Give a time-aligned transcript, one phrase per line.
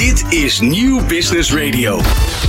[0.00, 2.00] Dit is Nieuw Business Radio.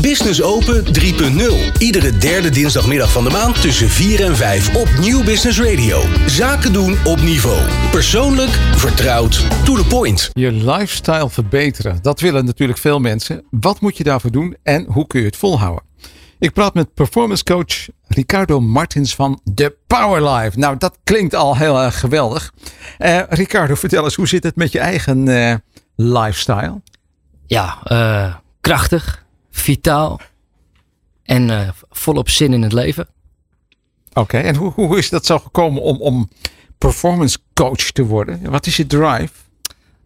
[0.02, 1.78] Business Open 3.0.
[1.78, 6.02] Iedere derde dinsdagmiddag van de maand tussen 4 en 5 op Nieuw Business Radio.
[6.28, 7.60] Zaken doen op niveau.
[7.90, 10.30] Persoonlijk, vertrouwd, to the point.
[10.34, 13.44] Je lifestyle verbeteren, dat willen natuurlijk veel mensen.
[13.50, 15.84] Wat moet je daarvoor doen en hoe kun je het volhouden?
[16.40, 20.60] Ik praat met performance coach Ricardo Martins van The Power Life.
[20.60, 22.54] Nou, dat klinkt al heel erg geweldig.
[23.00, 25.56] Uh, Ricardo, vertel eens, hoe zit het met je eigen uh,
[25.96, 26.82] lifestyle?
[27.52, 30.20] Ja, uh, krachtig, vitaal
[31.24, 33.08] en volop zin in het leven.
[34.14, 36.30] Oké, en hoe, hoe is dat zo gekomen om, om
[36.78, 38.50] performance coach te worden?
[38.50, 39.30] Wat is je drive?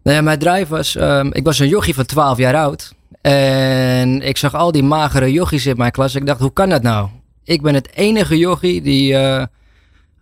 [0.02, 2.94] Nou ja, mijn drive was, um, ik was een jochie van 12 jaar oud.
[3.20, 6.14] En ik zag al die magere yogis in mijn klas.
[6.14, 7.08] Ik dacht, hoe kan dat nou?
[7.44, 9.44] Ik ben het enige yogi die uh,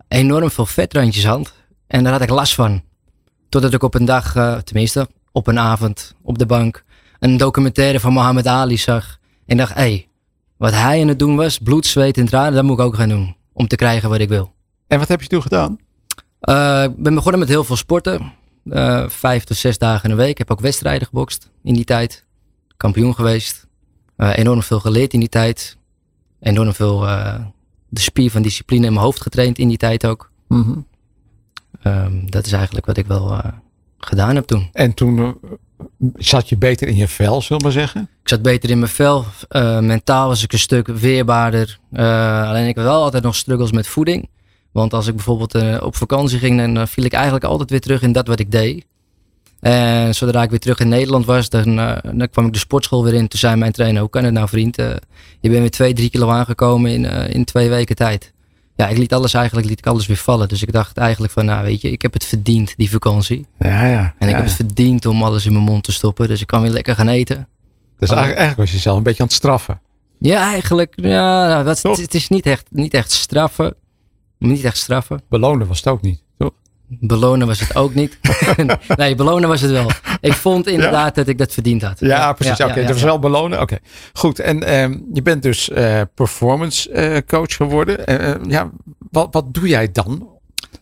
[0.08, 1.52] enorm veel vetrandjes had.
[1.86, 2.82] En daar had ik last van.
[3.48, 6.84] Totdat ik op een dag, uh, tenminste op een avond, op de bank,
[7.24, 9.18] een documentaire van Mohammed Ali zag.
[9.46, 10.08] En dacht, hé, hey,
[10.56, 13.08] wat hij aan het doen was, bloed, zweet en tranen, dat moet ik ook gaan
[13.08, 13.36] doen.
[13.52, 14.54] Om te krijgen wat ik wil.
[14.86, 15.78] En wat heb je toen gedaan?
[16.40, 18.32] Uh, ik ben begonnen met heel veel sporten.
[19.08, 20.30] vijf tot zes dagen in de week.
[20.30, 22.24] Ik heb ook wedstrijden gebokst in die tijd
[22.76, 23.66] kampioen geweest.
[24.16, 25.76] Uh, enorm veel geleerd in die tijd.
[26.40, 27.00] Enorm veel
[27.88, 30.30] de spier van discipline in mijn hoofd getraind in die tijd ook.
[30.48, 30.86] Mm -hmm.
[31.92, 33.40] um, dat is eigenlijk wat ik wel
[34.06, 34.68] gedaan heb toen.
[34.72, 35.38] En toen
[36.14, 38.00] zat je beter in je vel, zullen we maar zeggen?
[38.22, 39.24] Ik zat beter in mijn vel.
[39.80, 41.78] mentaal was ik een stuk weerbaarder.
[42.46, 44.28] alleen ik had wel altijd nog struggles met voeding.
[44.72, 48.12] Want als ik bijvoorbeeld op vakantie ging, dan viel ik eigenlijk altijd weer terug in
[48.12, 48.86] dat wat ik deed.
[49.60, 53.14] En zodra ik weer terug in Nederland was, dan, dan kwam ik de sportschool weer
[53.14, 53.28] in.
[53.28, 54.76] Toen zei mijn trainer, hoe kan het nou vriend?
[54.76, 55.00] Je
[55.40, 58.33] bent weer twee, drie kilo aangekomen in, in twee weken tijd.
[58.76, 60.48] Ja, ik liet alles eigenlijk liet ik alles weer vallen.
[60.48, 63.46] Dus ik dacht eigenlijk van, nou weet je, ik heb het verdiend, die vakantie.
[63.58, 64.14] Ja, ja.
[64.18, 66.28] En ik ja, heb het verdiend om alles in mijn mond te stoppen.
[66.28, 67.48] Dus ik kan weer lekker gaan eten.
[67.98, 69.80] Dus eigenlijk, eigenlijk was je zelf een beetje aan het straffen.
[70.18, 70.92] Ja, eigenlijk.
[70.96, 73.74] Ja, nou, dat, het, het is niet echt, niet echt straffen.
[74.38, 75.22] Niet echt straffen.
[75.28, 76.23] Belonen was het ook niet.
[77.00, 78.18] Belonen was het ook niet.
[78.96, 79.90] nee, belonen was het wel.
[80.20, 81.22] Ik vond inderdaad ja.
[81.22, 82.00] dat ik dat verdiend had.
[82.00, 82.56] Ja, precies.
[82.56, 82.84] Ja, Oké, okay.
[82.84, 83.60] dat was wel belonen.
[83.60, 83.88] Oké, okay.
[84.12, 84.38] goed.
[84.38, 88.20] En um, je bent dus uh, performance uh, coach geworden.
[88.22, 88.70] Uh, ja,
[89.10, 90.28] wat, wat doe jij dan?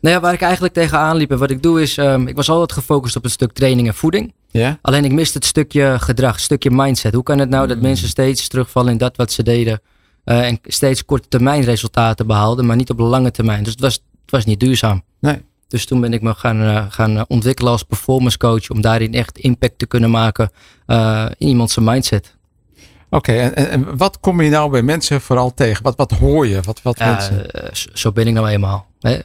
[0.01, 2.49] Nou ja, waar ik eigenlijk tegenaan liep en wat ik doe is, um, ik was
[2.49, 4.35] altijd gefocust op het stuk training en voeding.
[4.51, 4.79] Ja.
[4.83, 7.15] Alleen ik miste het stukje gedrag, het stukje mindset.
[7.15, 7.83] Hoe kan het nou dat mm.
[7.83, 9.81] mensen steeds terugvallen in dat wat ze deden
[10.25, 13.63] en steeds korte termijn resultaten behaalden, maar niet op lange termijn.
[13.63, 15.03] Dus het was, het was niet duurzaam.
[15.21, 15.43] Nee.
[15.73, 18.71] Dus toen ben ik me gaan, uh, gaan ontwikkelen als performance coach.
[18.71, 20.51] Om daarin echt impact te kunnen maken
[20.87, 22.37] uh, in iemands mindset.
[23.11, 25.83] Oké, okay, en, en, wat kom je nou bij mensen vooral tegen?
[25.83, 26.61] Wat, wat hoor je?
[26.61, 27.47] Wat, wat ja, mensen?
[27.93, 28.87] Zo ben ik nou eenmaal.
[29.01, 29.19] Hè?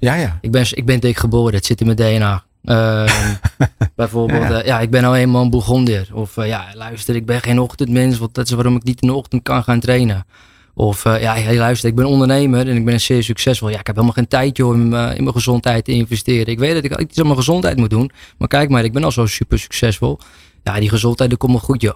[0.00, 0.38] ja, ja.
[0.40, 2.44] Ik ben, ik ben dik geboren, het zit in mijn DNA.
[3.96, 4.64] bijvoorbeeld, ja, ja.
[4.64, 6.08] ja, ik ben nou eenmaal een Bourgondier.
[6.12, 9.14] Of ja, luister, ik ben geen ochtendmens, want dat is waarom ik niet in de
[9.14, 10.26] ochtend kan gaan trainen.
[10.74, 13.68] Of uh, ja, hey, luister, ik ben ondernemer en ik ben zeer succesvol.
[13.68, 16.46] Ja, ik heb helemaal geen tijd joh, in, uh, in mijn gezondheid te investeren.
[16.46, 18.10] Ik weet dat ik iets aan mijn gezondheid moet doen.
[18.38, 20.18] Maar kijk maar, ik ben al zo super succesvol.
[20.62, 21.94] Ja, die gezondheid, dat komt me goed joh.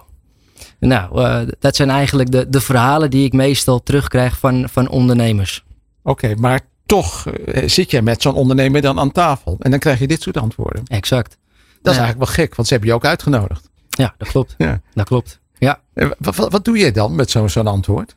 [0.79, 5.63] Nou, uh, dat zijn eigenlijk de, de verhalen die ik meestal terugkrijg van, van ondernemers.
[6.03, 7.25] Oké, okay, maar toch
[7.65, 9.55] zit je met zo'n ondernemer dan aan tafel.
[9.59, 10.83] En dan krijg je dit soort antwoorden.
[10.87, 11.37] Exact.
[11.81, 13.69] Dat is eigenlijk wel gek, want ze hebben je ook uitgenodigd.
[13.89, 14.55] Ja, dat klopt.
[14.57, 14.81] Ja.
[14.93, 15.39] Dat klopt.
[15.57, 15.81] Ja.
[15.93, 18.15] Wat, wat, wat doe je dan met zo'n zo'n antwoord?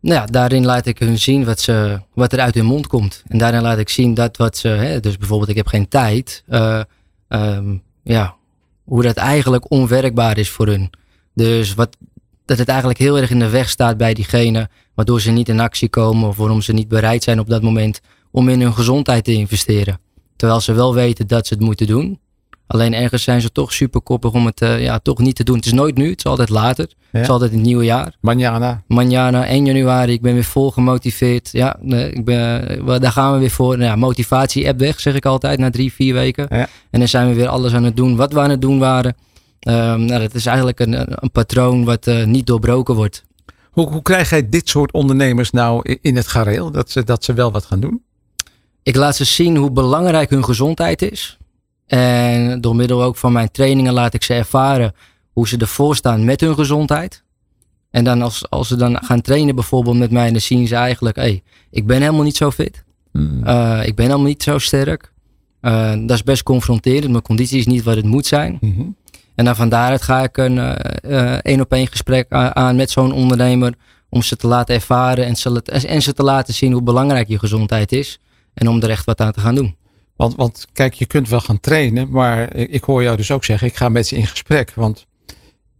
[0.00, 3.22] Nou ja, daarin laat ik hun zien wat, ze, wat er uit hun mond komt.
[3.26, 6.44] En daarin laat ik zien dat wat ze, hè, dus bijvoorbeeld ik heb geen tijd,
[6.48, 6.82] uh,
[7.28, 8.36] um, ja,
[8.84, 10.90] hoe dat eigenlijk onwerkbaar is voor hun.
[11.34, 11.96] Dus wat,
[12.44, 15.60] dat het eigenlijk heel erg in de weg staat bij diegene, waardoor ze niet in
[15.60, 19.24] actie komen of waarom ze niet bereid zijn op dat moment om in hun gezondheid
[19.24, 20.00] te investeren.
[20.36, 22.18] Terwijl ze wel weten dat ze het moeten doen.
[22.68, 25.56] Alleen ergens zijn ze toch super koppig om het uh, ja, toch niet te doen.
[25.56, 26.86] Het is nooit nu, het is altijd later.
[26.88, 27.06] Ja.
[27.10, 28.16] Het is altijd in het nieuwe jaar.
[28.20, 28.82] Manjana.
[28.86, 30.12] Manjana, 1 januari.
[30.12, 31.48] Ik ben weer vol gemotiveerd.
[31.52, 33.76] Ja, ik ben, daar gaan we weer voor.
[33.78, 36.46] Nou ja, motivatie app weg, zeg ik altijd, na drie, vier weken.
[36.50, 36.68] Ja.
[36.90, 39.16] En dan zijn we weer alles aan het doen wat we aan het doen waren.
[39.68, 43.24] Um, nou, dat is eigenlijk een, een patroon wat uh, niet doorbroken wordt.
[43.70, 46.70] Hoe, hoe krijg jij dit soort ondernemers nou in het gareel?
[46.70, 48.02] Dat ze, dat ze wel wat gaan doen?
[48.82, 51.37] Ik laat ze zien hoe belangrijk hun gezondheid is.
[51.88, 54.94] En door middel ook van mijn trainingen laat ik ze ervaren
[55.32, 57.22] hoe ze ervoor staan met hun gezondheid.
[57.90, 61.16] En dan als, als ze dan gaan trainen bijvoorbeeld met mij, dan zien ze eigenlijk,
[61.16, 62.84] hé, hey, ik ben helemaal niet zo fit.
[63.12, 63.42] Hmm.
[63.44, 65.12] Uh, ik ben helemaal niet zo sterk.
[65.62, 67.10] Uh, dat is best confronterend.
[67.10, 68.58] Mijn conditie is niet wat het moet zijn.
[68.60, 68.96] Mm -hmm.
[69.34, 70.58] En dan van daaruit ga ik een
[71.42, 73.74] één op één gesprek aan met zo'n ondernemer.
[74.08, 77.38] Om ze te laten ervaren en ze, en ze te laten zien hoe belangrijk je
[77.38, 78.20] gezondheid is.
[78.54, 79.76] En om er echt wat aan te gaan doen.
[80.18, 83.68] Want, want kijk, je kunt wel gaan trainen, maar ik hoor jou dus ook zeggen,
[83.68, 84.72] ik ga met ze in gesprek.
[84.74, 85.06] Want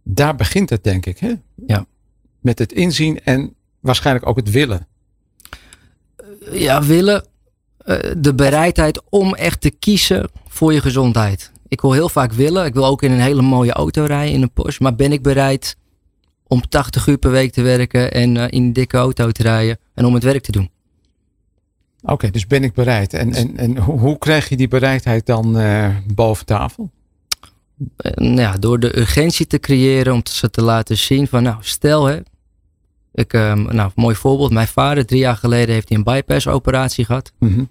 [0.03, 1.19] Daar begint het, denk ik.
[1.19, 1.33] Hè?
[1.67, 1.85] Ja.
[2.39, 4.87] Met het inzien en waarschijnlijk ook het willen.
[6.51, 7.25] Ja, willen.
[7.77, 11.51] eh, de bereidheid om echt te kiezen voor je gezondheid.
[11.67, 12.65] Ik wil heel vaak willen.
[12.65, 14.83] Ik wil ook in een hele mooie auto rijden, in een Porsche.
[14.83, 15.77] Maar ben ik bereid
[16.47, 19.77] om 80 uur per week te werken en eh, in een dikke auto te rijden
[19.93, 20.69] en om het werk te doen?
[22.01, 23.13] Oké, dus ben ik bereid.
[23.13, 26.89] En, en, en hoe, krijg je die bereidheid dan eh, boven tafel?
[27.95, 31.57] Eh, nou ja, door de urgentie te creëren om ze te laten zien van nou
[31.59, 32.19] stel hè,
[33.13, 37.05] ik, ehm, nou mooi voorbeeld, mijn vader drie jaar geleden heeft hij een bypass operatie
[37.05, 37.31] gehad.
[37.39, 37.63] Mhm.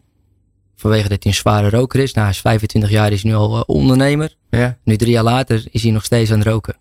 [0.77, 2.13] Vanwege dat hij een zware roker is.
[2.13, 4.35] Nou, hij is 25 jaar, is nu al eh, ondernemer.
[4.51, 4.79] Ja.
[4.85, 6.77] Nu drie jaar later is hij nog steeds aan het roken.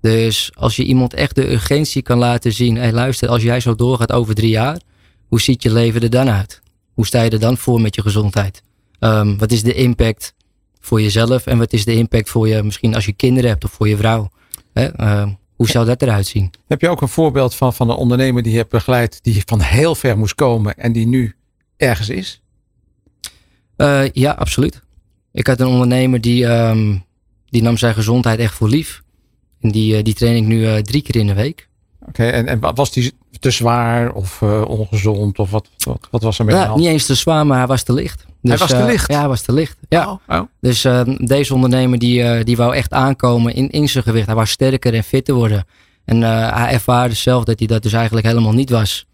[0.00, 2.76] Dus als je iemand echt de urgentie kan laten zien.
[2.76, 4.80] Hé luister, als jij zo doorgaat over drie jaar.
[5.28, 6.61] Hoe ziet je leven er dan uit?
[6.94, 8.62] Hoe sta je er dan voor met je gezondheid?
[8.98, 10.34] Ehm, wat is de impact
[10.80, 11.46] voor jezelf?
[11.46, 13.96] En wat is de impact voor je, misschien als je kinderen hebt of voor je
[13.96, 14.30] vrouw?
[14.72, 14.86] Hè?
[14.86, 16.50] Ehm, hoe zou dat eruit zien?
[16.66, 19.60] Heb je ook een voorbeeld van, van een ondernemer die je hebt begeleid, die van
[19.60, 21.34] heel ver moest komen en die nu
[21.76, 22.42] ergens is?
[23.76, 24.82] Eh, ja, absoluut.
[25.32, 26.96] Ik had een ondernemer die, ehm,
[27.46, 29.02] die nam zijn gezondheid echt voor lief.
[29.60, 31.68] En die, eh, die train ik nu eh, drie keer in de week.
[32.08, 36.22] Oké, en, en wa- was die te zwaar of eh, ongezond of wat, wat, wat
[36.22, 36.78] was er de hand?
[36.80, 38.26] niet eens te zwaar, maar hij was te licht.
[38.42, 39.10] Dus, was te eh, licht?
[39.12, 39.76] ja, hij was te licht.
[39.88, 40.10] Ja.
[40.10, 40.40] Oh, oh.
[40.60, 44.26] Dus ehm, deze ondernemer die, eh, die wou echt aankomen in, in zijn gewicht.
[44.26, 45.64] Hij wou sterker en fitter worden.
[46.04, 49.06] En hij ervaarde zelf dat hij dat dus eigenlijk helemaal niet was.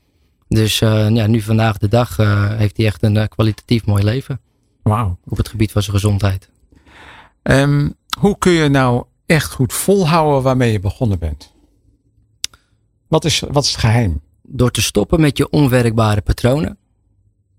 [0.49, 2.17] Dus ja, nu vandaag de dag
[2.57, 4.41] heeft hij echt een kwalitatief mooi leven.
[4.83, 5.19] Wauw.
[5.29, 6.49] Op het gebied van zijn gezondheid.
[7.43, 7.89] Ehm,
[8.19, 11.53] hoe kun je nou echt goed volhouden waarmee je begonnen bent?
[13.09, 14.21] Wat is, wat is het geheim?
[14.43, 16.79] Door te stoppen met je onwerkbare patronen.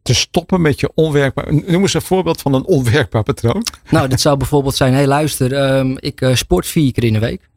[0.01, 1.53] Te stoppen met je onwerkbaar.
[1.53, 3.65] Noem eens een voorbeeld van een onwerkbaar patroon.
[3.89, 7.19] Nou, dat zou bijvoorbeeld zijn, hey luister, ehm, ik eh, sport vier keer in de
[7.19, 7.49] week.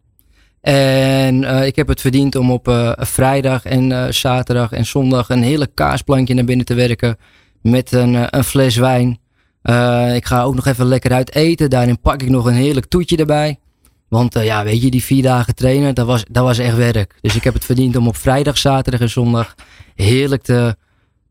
[0.61, 5.43] En eh, ik heb het verdiend om op eh, vrijdag en zaterdag en zondag een
[5.43, 7.17] hele kaasplankje naar binnen te werken.
[7.63, 9.11] Met een, een fles wijn.
[10.15, 11.71] Ik ga ook nog even lekker uit eten.
[11.71, 13.59] Daarin pak ik nog een heerlijk toetje erbij.
[14.13, 17.15] Want eh, ja, weet je, die vier dagen trainen, dat was, dat was echt werk.
[17.21, 19.55] Dus ik heb het verdiend om op vrijdag, zaterdag en zondag
[19.95, 20.77] heerlijk te,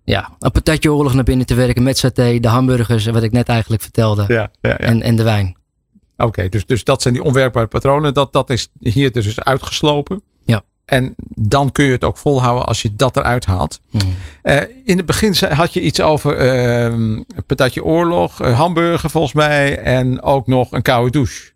[0.04, 3.50] ja, een patatje oorlog naar binnen te werken met saté, de hamburgers, wat ik net
[3.50, 4.26] eigenlijk vertelde.
[4.28, 4.78] Ja, ja, ja.
[4.78, 5.56] En, en de wijn.
[6.18, 8.14] Oké, dus, dus dat zijn die onwerkbare patronen.
[8.14, 10.22] Dat, dat is hier dus uitgeslopen.
[10.44, 10.62] Ja.
[10.86, 13.82] En dan kun je het ook volhouden als je dat eruit haalt.
[14.42, 20.22] Eh, in het begin had je iets over een patatje oorlog, hamburger volgens mij en
[20.22, 21.51] ook nog een koude douche.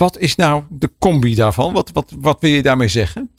[0.00, 1.72] Wat is nou de combi daarvan?
[1.72, 3.30] Wat, wat, wat wil je daarmee zeggen?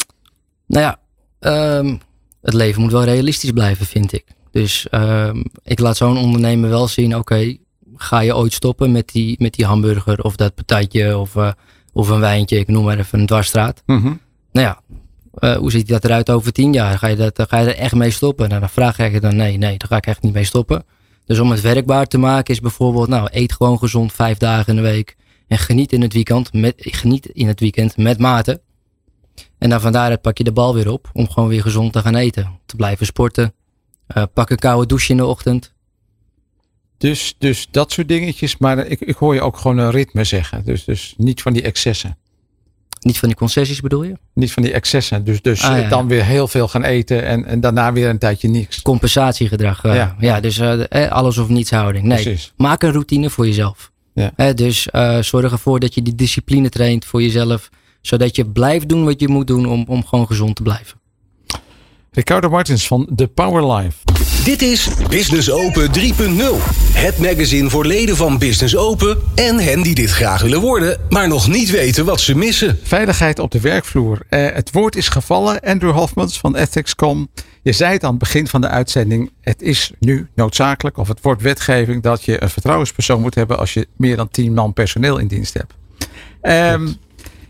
[0.68, 1.00] Nou ja,
[1.40, 1.98] ehm,
[2.42, 4.26] het leven moet wel realistisch blijven, vind ik.
[4.52, 7.58] Dus ehm, ik laat zo'n ondernemer wel zien, oké,
[7.96, 11.52] ga je ooit stoppen met die, met die hamburger of dat patatje of, eh,
[11.94, 13.84] of een wijntje, ik noem maar even een dwarsstraat.
[13.86, 14.14] Mhm.
[14.52, 14.82] Nou ja,
[15.34, 16.98] eh, hoe ziet dat eruit over tien jaar?
[16.98, 18.50] Ga je, dat, ga je er echt mee stoppen?
[18.50, 20.86] Nou, dan vraag ik dan nee, nee, daar ga ik echt niet mee stoppen.
[21.26, 24.76] Dus om het werkbaar te maken is bijvoorbeeld, nou, eet gewoon gezond vijf dagen in
[24.76, 25.16] de week.
[25.52, 28.62] En geniet in het weekend met, geniet in het weekend met mate.
[29.58, 32.00] En dan van daaruit pak je de bal weer op om gewoon weer gezond te
[32.00, 32.60] gaan eten.
[32.66, 33.54] Te blijven sporten.
[34.08, 35.74] Eh, pak een koude douche in de ochtend.
[36.98, 38.58] Dus, dus dat soort dingetjes.
[38.58, 40.66] Maar ik, ik hoor je ook gewoon een ritme zeggen.
[40.66, 42.18] Dus, dus niet van die excessen.
[43.00, 44.14] Niet van die concessies bedoel je?
[44.34, 45.24] Niet van die excessen.
[45.24, 48.20] Dus, dus Ah, ja, dan weer heel veel gaan eten en, en daarna weer een
[48.20, 48.82] tijdje niks.
[48.82, 49.84] Compensatiegedrag.
[49.84, 50.16] eh, Ja.
[50.20, 50.40] ja.
[50.40, 52.06] dus eh, alles of niets houding.
[52.06, 52.54] Nee, Precies.
[52.58, 53.91] maak een routine voor jezelf.
[54.14, 54.54] Ja.
[54.54, 57.70] Dus eh, zorg ervoor dat je die discipline traint voor jezelf.
[58.02, 61.01] Zodat je blijft doen wat je moet doen om, om gewoon gezond te blijven.
[62.16, 63.98] Ricardo Martins van The Power Life.
[64.44, 66.02] Dit is Business Open 3.0.
[66.94, 71.28] Het magazine voor leden van Business Open en hen die dit graag willen worden, maar
[71.28, 72.80] nog niet weten wat ze missen.
[72.84, 74.20] Veiligheid op de werkvloer.
[74.30, 75.60] Eh, het woord is gevallen.
[75.60, 77.30] Andrew Hofmans van Ethics.com.
[77.62, 79.32] Je zei het aan het begin van de uitzending.
[79.42, 83.74] Het is nu noodzakelijk, of het wordt wetgeving, dat je een vertrouwenspersoon moet hebben als
[83.74, 85.74] je meer dan 10 man personeel in dienst hebt.
[86.42, 86.88] Ehm,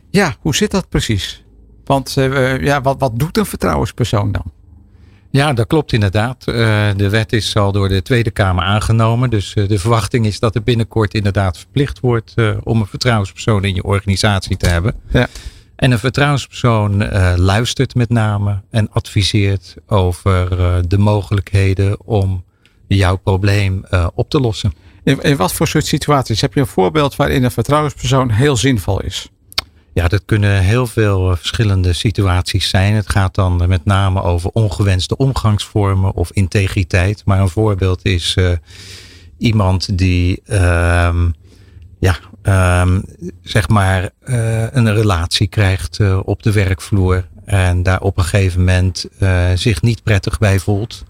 [0.09, 1.43] ja, hoe zit dat precies?
[1.85, 4.51] Want eh, ja, wat, wat doet een vertrouwenspersoon dan?
[5.29, 6.47] Ja, dat klopt inderdaad.
[6.47, 6.55] Eh,
[6.95, 9.29] de wet is al door de Tweede Kamer aangenomen.
[9.29, 12.33] Dus eh, de verwachting is dat er binnenkort inderdaad verplicht wordt
[12.63, 14.95] om een vertrouwenspersoon in je organisatie te hebben.
[15.09, 15.27] Ja.
[15.75, 17.07] En een vertrouwenspersoon
[17.37, 20.49] luistert met name en adviseert over
[20.87, 22.43] de mogelijkheden om
[22.87, 24.73] jouw probleem op te lossen.
[25.03, 26.41] In, in wat voor soort situaties?
[26.41, 29.29] Heb je een voorbeeld waarin een vertrouwenspersoon heel zinvol is?
[29.93, 32.93] Ja, dat kunnen heel veel eh, verschillende situaties zijn.
[32.93, 37.21] Het gaat dan eh, met name over ongewenste omgangsvormen of integriteit.
[37.25, 38.51] Maar een voorbeeld is eh,
[39.37, 41.29] iemand die ehm,
[41.99, 42.17] ja,
[42.81, 43.03] um,
[43.41, 47.27] zeg maar, uh, een relatie krijgt op de werkvloer.
[47.45, 49.05] En daar op een gegeven moment
[49.55, 51.03] zich niet prettig bij voelt.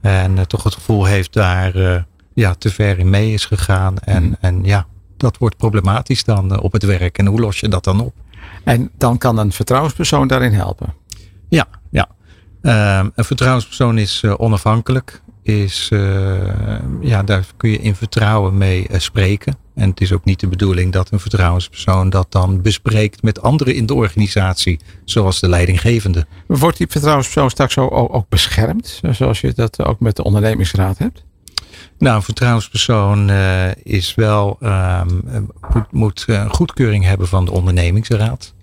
[0.00, 3.98] En toch het gevoel heeft daar ja, te ver in mee is gegaan.
[3.98, 4.36] En, mm.
[4.40, 4.86] en ja,
[5.16, 7.18] dat wordt problematisch dan op het werk.
[7.18, 8.14] En hoe los je dat dan op?
[8.64, 10.94] En dan kan een vertrouwenspersoon daarin helpen?
[11.48, 12.08] Ja, ja.
[13.00, 15.22] Um, een vertrouwenspersoon is onafhankelijk.
[15.42, 15.88] Is,
[17.00, 19.56] ja, daar kun je in vertrouwen mee spreken.
[19.74, 23.74] En het is ook niet de bedoeling dat een vertrouwenspersoon dat dan bespreekt met anderen
[23.74, 26.26] in de organisatie, zoals de leidinggevende.
[26.46, 31.24] Wordt die vertrouwenspersoon straks ook, ook beschermd, zoals je dat ook met de ondernemingsraad hebt?
[32.04, 35.22] Nou, een vertrouwenspersoon uh, is wel, um,
[35.72, 38.54] moet, moet een goedkeuring hebben van de ondernemingsraad.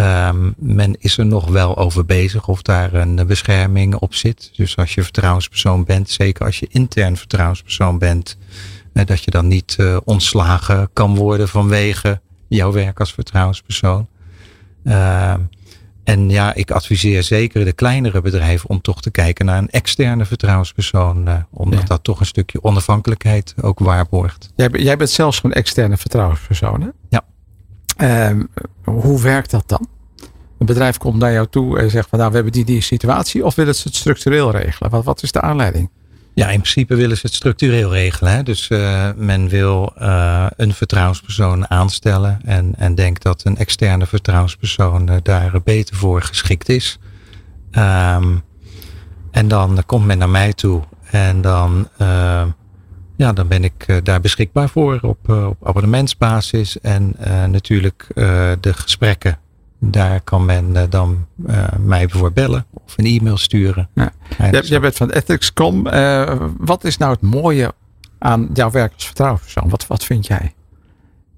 [0.00, 4.50] Um, men is er nog wel over bezig of daar een bescherming op zit.
[4.56, 8.36] Dus als je vertrouwenspersoon bent, zeker als je intern vertrouwenspersoon bent,
[8.92, 14.08] dat je dan niet ontslagen kan worden vanwege jouw werk als vertrouwenspersoon.
[14.84, 15.34] Uh,
[16.08, 20.24] en ja, ik adviseer zeker de kleinere bedrijven om toch te kijken naar een externe
[20.24, 21.28] vertrouwenspersoon.
[21.28, 24.50] Uh, omdat dat toch een stukje onafhankelijkheid ook waarborgt.
[24.56, 26.88] Jij, jij bent zelfs een externe vertrouwenspersoon, hè?
[27.08, 27.24] Ja.
[27.96, 28.42] Ehm,
[28.84, 29.88] hoe werkt dat dan?
[30.58, 33.44] Een bedrijf komt naar jou toe en zegt van nou we hebben die, die situatie
[33.44, 34.90] of willen ze het structureel regelen?
[34.90, 35.90] Wat, wat is de aanleiding?
[36.38, 38.32] Ja, in principe willen ze het structureel regelen.
[38.32, 38.42] Hè?
[38.42, 45.10] Dus uh, men wil uh, een vertrouwenspersoon aanstellen en, en denkt dat een externe vertrouwenspersoon
[45.10, 46.98] uh, daar beter voor geschikt is.
[47.72, 48.42] Um,
[49.30, 51.88] en dan komt men naar mij toe en dan,
[53.16, 57.16] ja, dan ben ik daar beschikbaar voor op, op abonnementsbasis en
[57.50, 58.06] natuurlijk
[58.60, 59.38] de gesprekken
[59.80, 63.88] daar kan men uh, dan uh, mij voor bellen of een e-mail sturen.
[63.94, 64.12] Ja.
[64.38, 65.86] Jij, jij, bent van Ethics.com.
[65.86, 67.74] Uh, wat is nou het mooie
[68.18, 69.68] aan jouw werk als vertrouwenspersoon?
[69.68, 70.54] Wat, wat vind jij?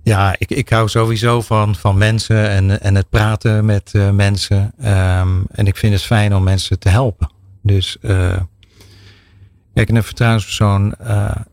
[0.02, 4.72] Ja, ik, ik hou sowieso van, van mensen en, en het praten met mensen.
[4.78, 7.30] Um, en ik vind het fijn om mensen te helpen.
[7.62, 7.98] Dus
[9.74, 10.94] kijk, een vertrouwenspersoon.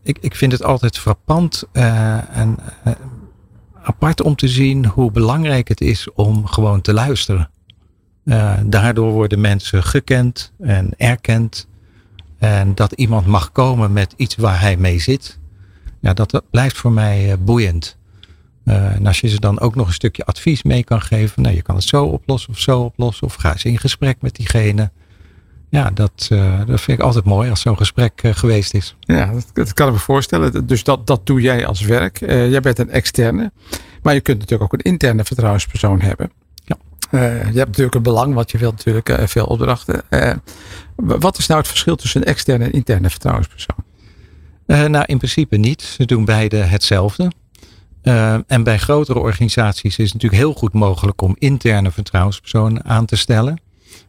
[0.02, 2.58] ik, ik vind het altijd frappant en
[3.88, 7.50] apart om te zien hoe belangrijk het is om gewoon te luisteren.
[8.24, 11.68] Uh, daardoor worden mensen gekend en erkend.
[12.38, 15.38] En dat iemand mag komen met iets waar hij mee zit.
[16.00, 17.96] Ja, dat, blijft voor mij uh, boeiend.
[18.64, 21.42] Uh, en als je ze dan ook nog een stukje advies mee kan geven.
[21.42, 23.26] Nou, je kan het zo oplossen of zo oplossen.
[23.26, 24.90] Of ga eens in gesprek met diegene.
[25.70, 26.26] Ja, dat,
[26.66, 28.96] dat vind ik altijd mooi als zo'n gesprek geweest is.
[29.00, 30.66] Ja, dat, dat, kan ik me voorstellen.
[30.66, 32.18] Dus dat, dat doe jij als werk.
[32.20, 33.52] jij bent een externe.
[34.02, 36.30] Maar je kunt natuurlijk ook een interne vertrouwenspersoon hebben.
[36.64, 36.76] Ja.
[37.10, 40.02] Je hebt natuurlijk een belang, want je wilt natuurlijk veel opdrachten.
[40.96, 43.84] Wat is nou het verschil tussen een externe en interne vertrouwenspersoon?
[44.66, 45.82] nou, in principe niet.
[45.82, 47.32] Ze doen beide hetzelfde.
[48.46, 53.16] en bij grotere organisaties is het natuurlijk heel goed mogelijk om interne vertrouwenspersonen aan te
[53.16, 53.60] stellen.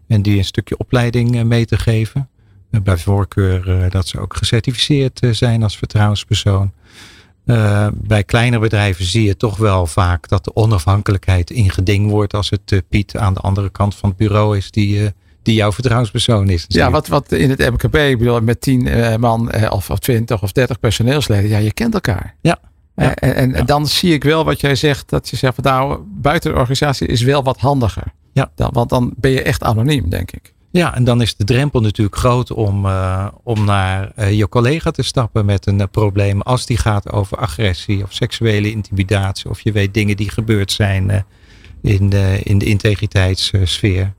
[0.10, 2.30] En die een stukje opleiding mee te geven.
[2.70, 6.72] bij voorkeur dat ze ook gecertificeerd zijn als vertrouwenspersoon.
[7.50, 12.34] Uh, bij kleinere bedrijven zie je toch wel vaak dat de onafhankelijkheid in geding wordt
[12.34, 15.08] als het uh, Piet aan de andere kant van het bureau is die, uh,
[15.42, 16.66] die jouw vertrouwenspersoon is.
[16.68, 20.80] Ja, wat, wat in het MKB, bedoel, met tien man of, of twintig of dertig
[20.80, 22.36] personeelsleden, ja, je kent elkaar.
[22.42, 22.60] Ja.
[22.96, 26.52] ja en, en dan zie ik wel wat jij zegt, dat je zegt nou, buiten
[26.52, 28.14] de organisatie is wel wat handiger.
[28.40, 28.52] Ja.
[28.56, 30.54] Dan, want dan ben je echt anoniem, denk ik.
[30.72, 34.92] Ja, en dan is de drempel natuurlijk groot om, uh, om naar uh, je collega
[34.92, 36.42] te stappen met een uh, probleem.
[36.42, 39.50] Als die gaat over agressie of seksuele intimidatie.
[39.50, 41.26] Of je weet dingen die gebeurd zijn
[41.82, 44.14] in, de, in de integriteitssfeer.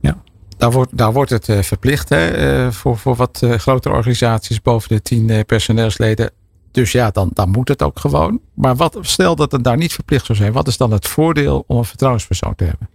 [0.00, 0.22] ja.
[0.56, 5.44] Daar wordt, daar wordt het verplicht hè, voor, voor wat grotere organisaties boven de tien
[5.46, 6.30] personeelsleden.
[6.72, 8.40] Dus ja, dan, dan moet het ook gewoon.
[8.54, 10.52] Maar wat, stel dat het daar niet verplicht zou zijn.
[10.52, 12.88] Wat is dan het voordeel om een vertrouwenspersoon te hebben?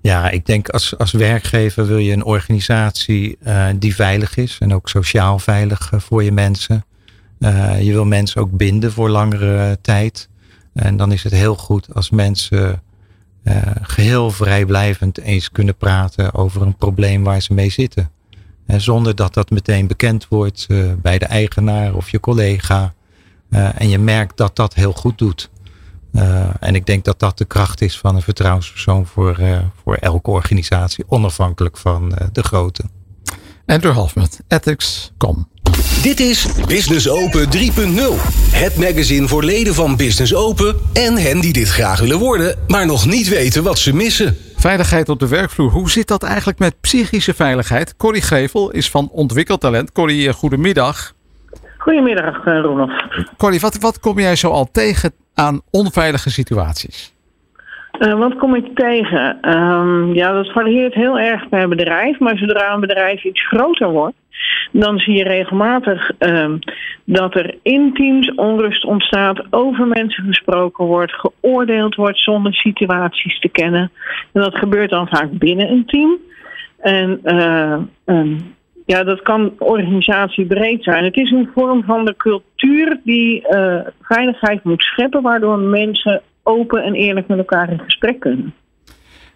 [0.00, 4.74] Ja, ik denk als, als werkgever wil je een organisatie uh, die veilig is en
[4.74, 6.84] ook sociaal veilig uh, voor je mensen.
[7.38, 10.28] Uh, je wil mensen ook binden voor langere tijd.
[10.72, 12.80] En dan is het heel goed als mensen
[13.82, 18.10] geheel vrijblijvend eens kunnen praten over een probleem waar ze mee zitten.
[18.66, 20.66] Zonder dat dat meteen bekend wordt
[21.02, 22.94] bij de eigenaar of je collega.
[23.50, 25.50] en je merkt dat dat heel goed doet.
[26.16, 29.94] Uh, en ik denk dat dat de kracht is van een vertrouwenspersoon voor, uh, voor
[29.94, 32.82] elke organisatie, onafhankelijk van uh, de grootte.
[33.66, 35.48] Andrew Hofman, ethics.com.
[36.02, 37.58] Dit is Business Open 3.0.
[38.50, 42.86] Het magazine voor leden van Business Open en hen die dit graag willen worden, maar
[42.86, 44.36] nog niet weten wat ze missen.
[44.66, 45.70] Veiligheid op de werkvloer.
[45.70, 47.96] Hoe zit dat eigenlijk met psychische veiligheid?
[47.96, 49.92] Corrie Gevel is van Ontwikkeltalent.
[49.92, 51.12] Corrie, goedemiddag.
[51.78, 53.04] Goedemiddag, uh, Ronald.
[53.36, 57.15] Corrie, wat, wat kom jij zo al tegen aan onveilige situaties?
[57.98, 59.54] Uh, wat kom ik tegen?
[59.54, 62.18] Um, ja, dat varieert heel erg per bedrijf.
[62.18, 64.16] Maar zodra een bedrijf iets groter wordt,
[64.72, 66.58] dan zie je regelmatig um,
[67.04, 73.48] dat er in teams onrust ontstaat, over mensen gesproken wordt, geoordeeld wordt zonder situaties te
[73.48, 73.90] kennen.
[74.32, 76.18] En dat gebeurt dan vaak binnen een team.
[76.78, 77.20] En
[78.04, 78.54] um,
[78.86, 81.04] ja, dat kan organisatiebreed zijn.
[81.04, 86.82] Het is een vorm van de cultuur die uh, veiligheid moet scheppen, waardoor mensen open
[86.82, 88.54] en eerlijk met elkaar in gesprek kunnen.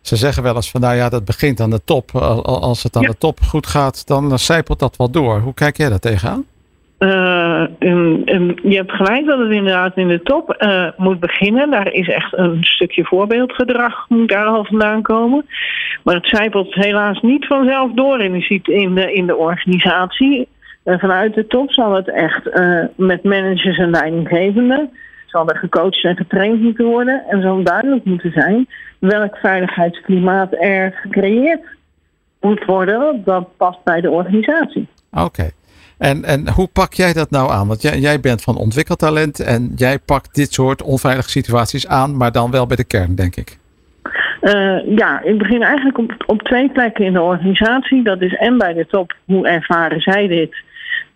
[0.00, 2.10] Ze zeggen wel eens van nou ja, dat begint aan de top.
[2.44, 3.08] Als het aan ja.
[3.08, 5.38] de top goed gaat, dan zijpelt dat wel door.
[5.40, 6.44] Hoe kijk jij daar tegenaan?
[6.98, 11.70] Uh, en, en je hebt gelijk dat het inderdaad in de top uh, moet beginnen.
[11.70, 15.46] Daar is echt een stukje voorbeeldgedrag moet daar al vandaan komen.
[16.04, 20.48] Maar het zijpelt helaas niet vanzelf door in de, in de, in de organisatie.
[20.84, 22.50] Uh, vanuit de top zal het echt
[22.96, 24.90] met managers en leidinggevenden
[25.30, 27.22] zal er gecoacht en getraind moeten worden.
[27.28, 28.68] En zal duidelijk moeten zijn
[28.98, 31.64] welk veiligheidsklimaat er gecreëerd
[32.40, 33.22] moet worden.
[33.24, 34.88] Dat past bij de organisatie.
[35.12, 35.24] Oké.
[35.24, 35.50] Okay.
[35.98, 37.66] En, en hoe pak jij dat nou aan?
[37.66, 42.32] Want jij, jij bent van ontwikkeltalent en jij pakt dit soort onveilige situaties aan, maar
[42.32, 43.58] dan wel bij de kern, denk ik.
[44.40, 48.02] Uh, ja, ik begin eigenlijk op, op twee plekken in de organisatie.
[48.02, 50.56] Dat is en bij de top, hoe ervaren zij dit?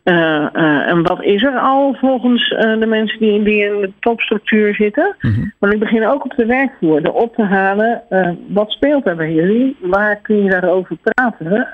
[0.05, 4.75] Uh, uh, en wat is er al volgens de mensen die, die in de topstructuur
[4.75, 5.17] zitten?
[5.21, 5.53] Mm -hmm.
[5.59, 8.03] Maar ik begin ook op de werkvloer, er op te halen.
[8.49, 9.77] wat speelt er bij jullie?
[9.81, 11.69] Waar kun je daarover praten?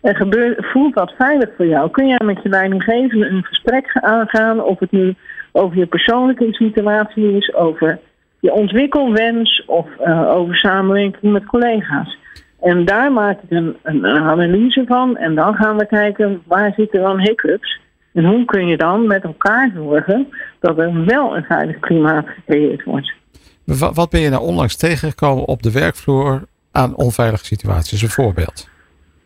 [0.00, 1.90] En gebeurt, voelt dat veilig voor jou?
[1.90, 4.62] Kun jij met je leidinggevende een gesprek aangaan?
[4.62, 5.14] Of het nu
[5.52, 7.98] over je persoonlijke situatie is, over
[8.38, 9.86] je ontwikkelwens of
[10.26, 12.18] over samenwerking met collega's.
[12.60, 15.16] En daar maak ik een, een, een, analyse van.
[15.16, 17.80] En dan gaan we kijken waar zitten dan hiccups.
[18.12, 20.28] En hoe kun je dan met elkaar zorgen
[20.60, 23.12] dat er wel een veilig klimaat gecreëerd wordt.
[23.94, 28.02] Wat ben je nou onlangs tegengekomen op de werkvloer aan onveilige situaties?
[28.02, 28.68] Een voorbeeld.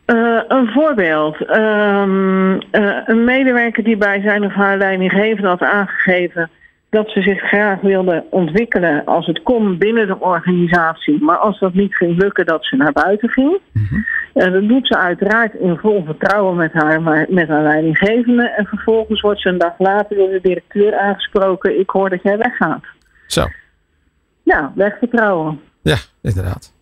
[0.06, 1.40] Uh, een voorbeeld.
[1.50, 6.50] Um, uh, een medewerker die bij zijn of haar leidinggevende had aangegeven
[6.94, 11.22] dat ze zich graag wilde ontwikkelen als het kon binnen de organisatie.
[11.22, 13.58] Maar als dat niet ging lukken, dat ze naar buiten ging.
[13.72, 14.06] Mm-hmm.
[14.34, 18.48] Uh, dat doet ze uiteraard in vol vertrouwen met haar, maar met haar leidinggevende.
[18.48, 21.78] En vervolgens wordt ze een dag later door de directeur aangesproken.
[21.78, 22.84] Ik hoor dat jij weggaat.
[23.26, 23.46] Zo.
[24.42, 25.60] Ja, wegvertrouwen.
[25.82, 26.72] Ja, inderdaad.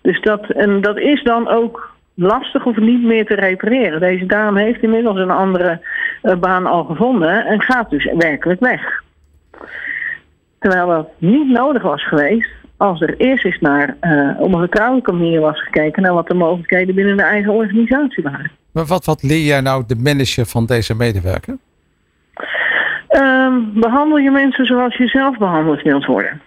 [0.00, 4.00] Dus dat, en dat is dan ook lastig of niet meer te repareren.
[4.00, 5.80] Deze dame heeft inmiddels een andere
[6.22, 9.04] uh, baan al gevonden en gaat dus werkelijk weg.
[10.66, 15.12] Terwijl dat niet nodig was geweest als er eerst eens naar uh, op een vertrouwelijke
[15.12, 18.50] manier was gekeken naar wat de mogelijkheden binnen de eigen organisatie waren.
[18.72, 21.56] Maar wat, wat leer jij nou de manager van deze medewerker?
[23.10, 26.40] Um, behandel je mensen zoals je zelf behandeld wilt worden.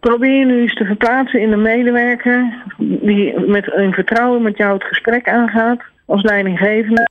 [0.00, 4.72] Probeer je nu eens te verplaatsen in een medewerker die met een vertrouwen met jou
[4.72, 7.08] het gesprek aangaat als leidinggevende.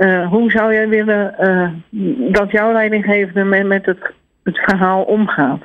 [0.00, 1.70] Uh, hoe zou jij willen uh,
[2.32, 5.60] dat jouw leidinggevende met, met het, het verhaal omgaat?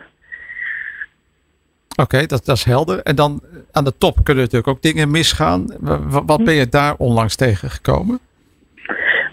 [1.89, 3.00] Oké, okay, dat, dat is helder.
[3.00, 5.65] En dan aan de top kunnen natuurlijk ook dingen misgaan.
[6.26, 8.19] Wat ben je daar onlangs tegengekomen?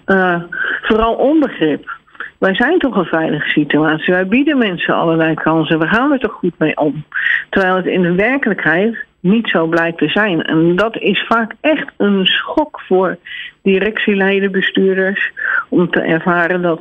[0.07, 0.43] Uh,
[0.83, 1.91] vooral onbegrip.
[2.38, 4.15] Wij zijn toch een veilige situatie.
[4.15, 5.79] Wij bieden mensen allerlei kansen.
[5.79, 7.05] We gaan er toch goed mee om.
[7.51, 10.42] Terwijl het in de werkelijkheid niet zo blijkt te zijn.
[10.42, 13.18] En dat is vaak echt een schok voor
[13.62, 15.32] directieleden, bestuurders,
[15.68, 16.80] om te ervaren dat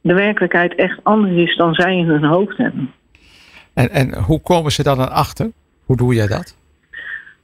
[0.00, 2.92] de werkelijkheid echt anders is dan zij in hun hoofd hebben.
[3.74, 5.50] En, en hoe komen ze dan achter?
[5.84, 6.56] Hoe doe jij dat?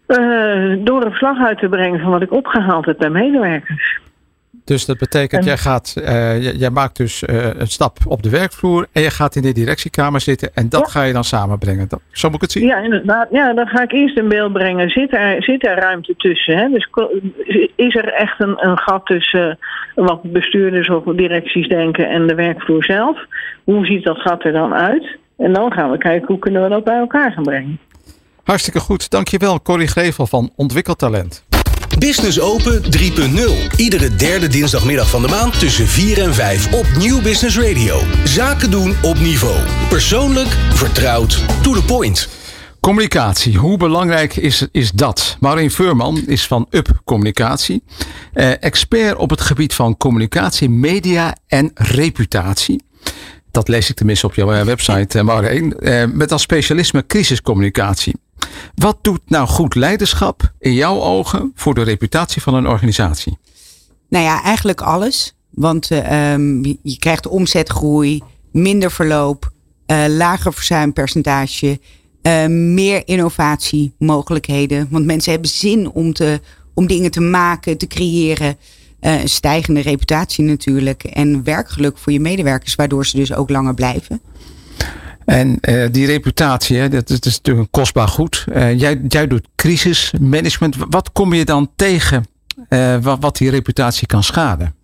[0.06, 4.00] Uh, door een vlag uit te brengen van wat ik opgehaald heb bij medewerkers.
[4.64, 8.86] Dus dat betekent, jij, gaat, uh, jij, maakt dus uh, een stap op de werkvloer
[8.92, 10.86] en je gaat in de directiekamer zitten en dat ja.
[10.86, 11.88] ga je dan samenbrengen.
[12.10, 12.66] Zo moet ik het zien?
[12.66, 13.28] Ja, inderdaad.
[13.30, 14.90] Ja, dan ga ik eerst in beeld brengen.
[14.90, 16.56] Zit er, zit er ruimte tussen?
[16.56, 16.68] Hè?
[16.68, 16.88] Dus
[17.76, 19.58] is er echt een, een gat tussen
[19.94, 23.18] wat bestuurders of directies denken en de werkvloer zelf?
[23.64, 25.18] Hoe ziet dat gat er dan uit?
[25.36, 27.78] En dan gaan we kijken hoe kunnen we dat bij elkaar gaan brengen.
[28.44, 29.10] Hartstikke goed.
[29.10, 31.44] Dankjewel Corrie Grevel van Ontwikkeltalent.
[32.00, 33.76] Business Open 3.0.
[33.76, 38.00] Iedere derde dinsdagmiddag van de maand tussen 4 en 5 op Nieuw Business Radio.
[38.24, 39.56] Zaken doen op niveau.
[39.88, 42.28] Persoonlijk, vertrouwd, to the point.
[42.80, 45.36] Communicatie, hoe belangrijk is, is dat?
[45.40, 47.82] Maureen Veurman is van UP Communicatie.
[48.32, 52.82] Eh, expert op het gebied van communicatie, media en reputatie.
[53.50, 55.78] Dat lees ik tenminste op jouw website, eh, Maureen.
[55.78, 58.14] Eh, met als specialisme crisiscommunicatie.
[58.74, 63.38] Wat doet nou goed leiderschap in jouw ogen voor de reputatie van een organisatie?
[64.08, 65.34] Nou ja, eigenlijk alles.
[65.50, 66.00] Want uh,
[66.82, 69.50] je krijgt omzetgroei, minder verloop,
[69.86, 71.80] uh, lager verzuimpercentage,
[72.22, 74.88] uh, meer innovatiemogelijkheden.
[74.90, 76.40] Want mensen hebben zin om, te,
[76.74, 78.56] om dingen te maken, te creëren.
[79.00, 81.04] Een stijgende reputatie natuurlijk.
[81.04, 84.20] En werkgeluk voor je medewerkers, waardoor ze dus ook langer blijven.
[85.30, 88.44] En uh, die reputatie, hè, dat, dat, is natuurlijk een kostbaar goed.
[88.48, 90.76] Uh, jij, jij doet crisismanagement.
[90.88, 92.24] Wat kom je dan tegen
[93.00, 94.74] wat, wat die reputatie kan schaden?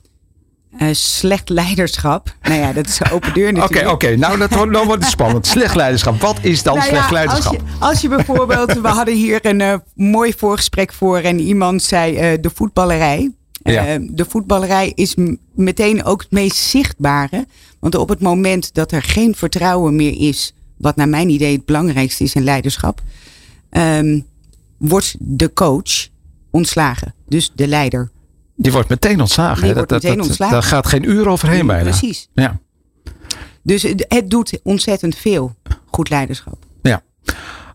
[0.91, 2.35] Slecht leiderschap.
[2.43, 3.83] Nou ja, dat is een open deur natuurlijk.
[3.83, 4.17] Oké, oké.
[4.17, 5.47] Nou, dat wordt, nou wordt het spannend.
[5.57, 6.21] Slecht leiderschap.
[6.21, 7.53] Wat is dan nou slecht ja, leiderschap?
[7.53, 8.73] Als je, als je, bijvoorbeeld...
[8.87, 13.33] We hadden hier een mooi voorgesprek voor en iemand zei de voetballerij.
[13.73, 13.99] Ja.
[14.11, 15.17] de voetballerij is
[15.55, 17.47] meteen ook het meest zichtbare.
[17.79, 20.55] Want op het moment dat er geen vertrouwen meer is...
[20.77, 23.03] wat naar mijn idee het belangrijkste is in leiderschap...
[23.71, 24.27] Um,
[24.79, 26.09] wordt de coach
[26.51, 27.15] ontslagen.
[27.29, 28.11] Dus de leider.
[28.55, 29.63] Die wordt meteen ontslagen.
[29.63, 30.55] Die wordt meteen dat, ontslagen.
[30.55, 31.83] Daar gaat geen uur overheen bijna.
[31.83, 32.29] Precies.
[32.35, 32.61] Ja.
[33.63, 35.55] Dus het doet ontzettend veel
[35.87, 36.66] goed leiderschap.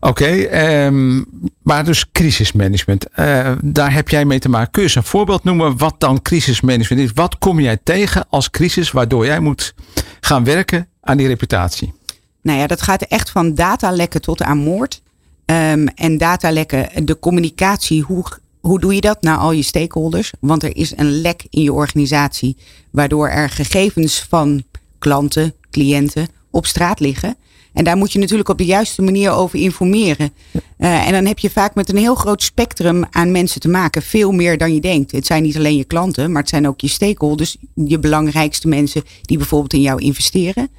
[0.04, 1.26] Oké, um,
[1.62, 3.06] maar dus crisismanagement.
[3.16, 4.72] Uh, daar heb jij mee te maken.
[4.72, 7.12] Kun je eens een voorbeeld noemen wat dan crisismanagement is?
[7.14, 9.74] Wat kom jij tegen als crisis waardoor jij moet
[10.20, 11.94] gaan werken aan die reputatie?
[12.42, 15.02] Nou ja, dat gaat echt van datalekken tot aan moord.
[15.46, 18.26] Um, en datalekken, de communicatie, hoe
[18.62, 20.32] hoe doe je dat naar al je stakeholders?
[20.40, 22.58] Want er is een lek in je organisatie,
[22.92, 24.64] waardoor er gegevens van
[25.00, 27.36] klanten, cliënten op straat liggen.
[27.74, 30.34] En daar moet je natuurlijk op de juiste manier over informeren.
[30.78, 34.02] Uh, en dan heb je vaak met een heel groot spectrum aan mensen te maken.
[34.02, 35.12] Veel meer dan je denkt.
[35.12, 37.58] Het zijn niet alleen je klanten, maar het zijn ook je stakeholders.
[37.76, 40.70] Je belangrijkste mensen die bijvoorbeeld in jou investeren.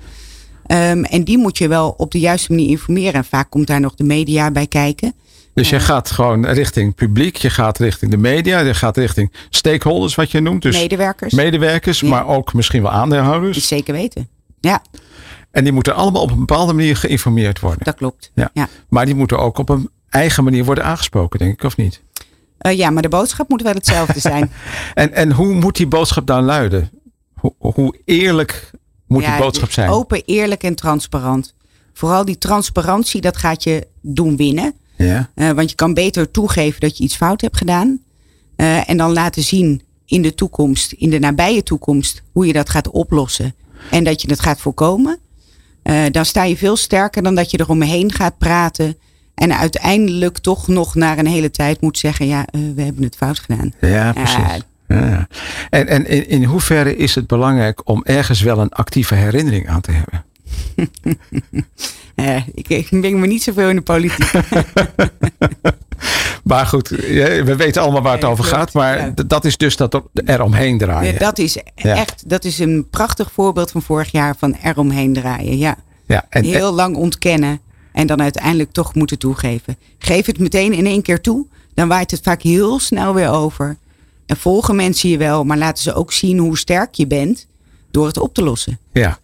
[0.66, 3.12] Um, en die moet je wel op de juiste manier informeren.
[3.12, 5.14] En vaak komt daar nog de media bij kijken.
[5.54, 10.14] Dus je gaat gewoon richting publiek, je gaat richting de media, je gaat richting stakeholders,
[10.14, 10.62] wat je noemt.
[10.62, 11.32] Dus medewerkers.
[11.32, 12.08] Medewerkers, ja.
[12.08, 13.68] maar ook misschien wel aandeelhouders.
[13.68, 14.28] Zeker weten.
[14.60, 14.82] Ja.
[15.52, 17.84] En die moeten allemaal op een bepaalde manier geïnformeerd worden.
[17.84, 18.30] Dat klopt.
[18.34, 18.50] Ja.
[18.52, 18.68] ja.
[18.88, 22.02] Maar die moeten ook op een eigen manier worden aangesproken, denk ik, of niet?
[22.66, 24.50] Uh, ja, maar de boodschap moet wel hetzelfde zijn.
[24.94, 26.90] en, en hoe moet die boodschap dan luiden?
[27.34, 28.70] Hoe, hoe eerlijk
[29.06, 29.90] moet ja, die boodschap zijn?
[29.90, 31.54] Open, eerlijk en transparant.
[31.92, 34.74] Vooral die transparantie, dat gaat je doen winnen.
[34.96, 35.30] Ja.
[35.34, 38.00] Uh, want je kan beter toegeven dat je iets fout hebt gedaan.
[38.56, 42.70] Uh, en dan laten zien in de toekomst, in de nabije toekomst, hoe je dat
[42.70, 43.54] gaat oplossen.
[43.90, 45.18] En dat je het gaat voorkomen.
[45.84, 48.96] Uh, dan sta je veel sterker dan dat je eromheen gaat praten.
[49.34, 53.38] En uiteindelijk toch nog na een hele tijd moet zeggen: ja, we hebben het fout
[53.38, 53.72] gedaan.
[53.80, 54.64] Ja, precies.
[54.88, 55.28] Ja.
[55.70, 59.80] En, en in, in hoeverre is het belangrijk om ergens wel een actieve herinnering aan
[59.80, 60.24] te hebben?
[62.22, 64.30] uh, ik, ik ben me niet zoveel in de politiek.
[66.44, 68.72] maar goed, we weten allemaal waar het over gaat.
[68.72, 69.12] Maar ja.
[69.26, 71.18] dat is dus dat eromheen draaien.
[71.18, 75.58] Dat is echt dat is een prachtig voorbeeld van vorig jaar van eromheen draaien.
[75.58, 75.76] Ja.
[76.06, 77.60] Ja, en, Heel lang ontkennen
[77.92, 79.76] en dan uiteindelijk toch moeten toegeven.
[79.98, 81.46] Geef het meteen in één keer toe.
[81.74, 83.76] Dan waait het vaak heel snel weer over.
[84.26, 87.46] En volgen mensen je wel, maar laten ze ook zien hoe sterk je bent
[87.90, 88.78] door het op te lossen.
[88.92, 89.18] Ja.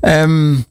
[0.00, 0.64] Um,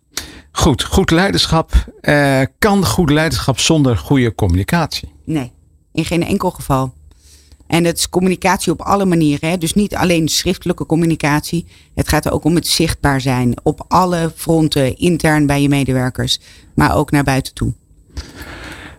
[0.53, 1.71] goed, goed leiderschap.
[2.01, 5.11] Uh, kan goed leiderschap zonder goede communicatie?
[5.25, 5.51] Nee,
[5.91, 6.93] in geen enkel geval.
[7.67, 9.49] En het is communicatie op alle manieren.
[9.49, 9.57] Hè?
[9.57, 11.65] Dus niet alleen schriftelijke communicatie.
[11.95, 13.55] Het gaat ook om het zichtbaar zijn.
[13.63, 16.39] Op alle fronten, intern bij je medewerkers.
[16.75, 17.73] Maar ook naar buiten toe.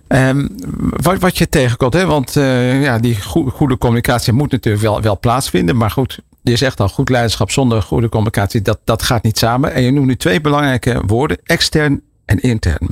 [0.09, 0.49] Um,
[1.03, 2.07] wat, wat je tegenkomt, hè?
[2.07, 5.77] want uh, ja, die goede, goede communicatie moet natuurlijk wel, wel plaatsvinden.
[5.77, 9.73] Maar goed, je zegt al, goed leiderschap zonder goede communicatie, dat, dat gaat niet samen.
[9.73, 12.89] En je noemt nu twee belangrijke woorden, extern en intern.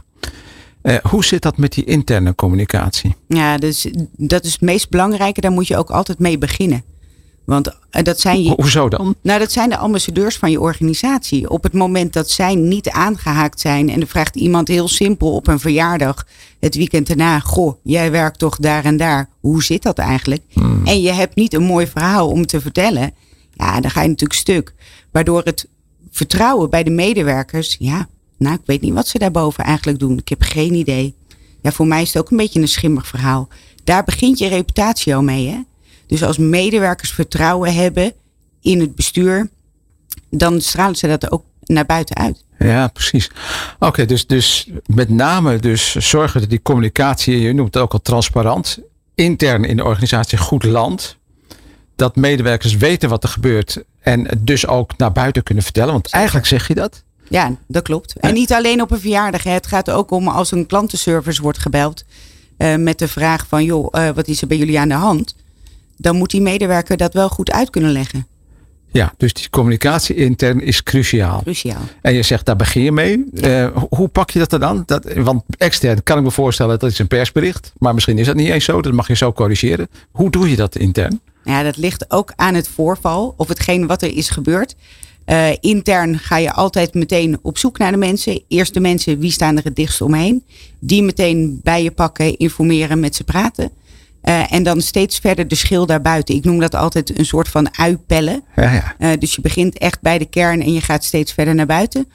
[0.83, 3.15] Uh, hoe zit dat met die interne communicatie?
[3.29, 3.87] Ja, dus,
[4.17, 5.41] dat is het meest belangrijke.
[5.41, 6.85] Daar moet je ook altijd mee beginnen.
[7.45, 9.15] Want uh, dat zijn je, Ho hoezo dan?
[9.23, 11.51] Nou, dat zijn de ambassadeurs van je organisatie.
[11.51, 15.47] Op het moment dat zij niet aangehaakt zijn en er vraagt iemand heel simpel op
[15.47, 16.27] een verjaardag
[16.61, 19.29] het weekend daarna: Goh, jij werkt toch daar en daar.
[19.41, 20.43] Hoe zit dat eigenlijk?
[20.53, 20.87] Hmm.
[20.87, 23.15] En je hebt niet een mooi verhaal om te vertellen
[23.55, 24.75] ja, dan ga je natuurlijk stuk.
[25.11, 25.69] Waardoor het
[26.11, 30.19] vertrouwen bij de medewerkers, ja, nou, ik weet niet wat ze daarboven eigenlijk doen.
[30.19, 31.15] Ik heb geen idee.
[31.62, 33.49] Ja, voor mij is het ook een beetje een schimmig verhaal.
[33.85, 35.61] Daar begint je reputatie al mee, hè?
[36.07, 38.12] Dus als medewerkers vertrouwen hebben
[38.61, 39.49] in het bestuur,
[40.31, 42.45] dan stralen ze dat ook naar buiten uit.
[42.59, 43.31] Ja, precies.
[43.79, 48.03] Oké, dus, dus met name dus zorgen dat die communicatie, je noemt het ook al
[48.03, 48.79] transparant,
[49.15, 51.19] intern in de organisatie goed landt
[52.03, 55.93] dat medewerkers weten wat er gebeurt en dus ook naar buiten kunnen vertellen.
[55.93, 57.03] Want eigenlijk zeg je dat.
[57.29, 58.15] Ja, dat klopt.
[58.21, 59.43] En niet alleen op een verjaardag.
[59.43, 62.05] Het gaat ook om als een klantenservice wordt gebeld
[62.59, 65.35] uh, met de vraag van joh, uh, wat is er bij jullie aan de hand?
[66.03, 68.27] dan moet die medewerker dat wel goed uit kunnen leggen.
[68.91, 71.43] Ja, dus die communicatie intern is cruciaal.
[71.43, 71.81] Cruciaal.
[72.01, 73.25] En je zegt, daar begin je mee.
[73.33, 74.83] Uh, hoe pak je dat dan?
[74.87, 77.73] Dat, want extern kan ik me voorstellen, dat is een persbericht.
[77.79, 78.83] Maar misschien is dat niet eens zo.
[78.83, 79.88] Dat mag je zo corrigeren.
[80.11, 81.21] Hoe doe je dat intern?
[81.45, 83.35] Ja, dat ligt ook aan het voorval.
[83.37, 84.75] Of hetgeen wat er is gebeurd.
[85.27, 88.43] Uh, intern ga je altijd meteen op zoek naar de mensen.
[88.49, 90.45] Eerst de mensen, wie staan er het dichtst omheen.
[90.79, 93.71] Die meteen bij je pakken, informeren, met ze praten.
[94.25, 96.35] Uh, en dan steeds verder de schil daarbuiten.
[96.35, 98.45] Ik noem dat altijd een soort van uitpellen.
[98.57, 98.95] Ja, ja.
[98.99, 102.09] Uh, dus je begint echt bij de kern en je gaat steeds verder naar buiten.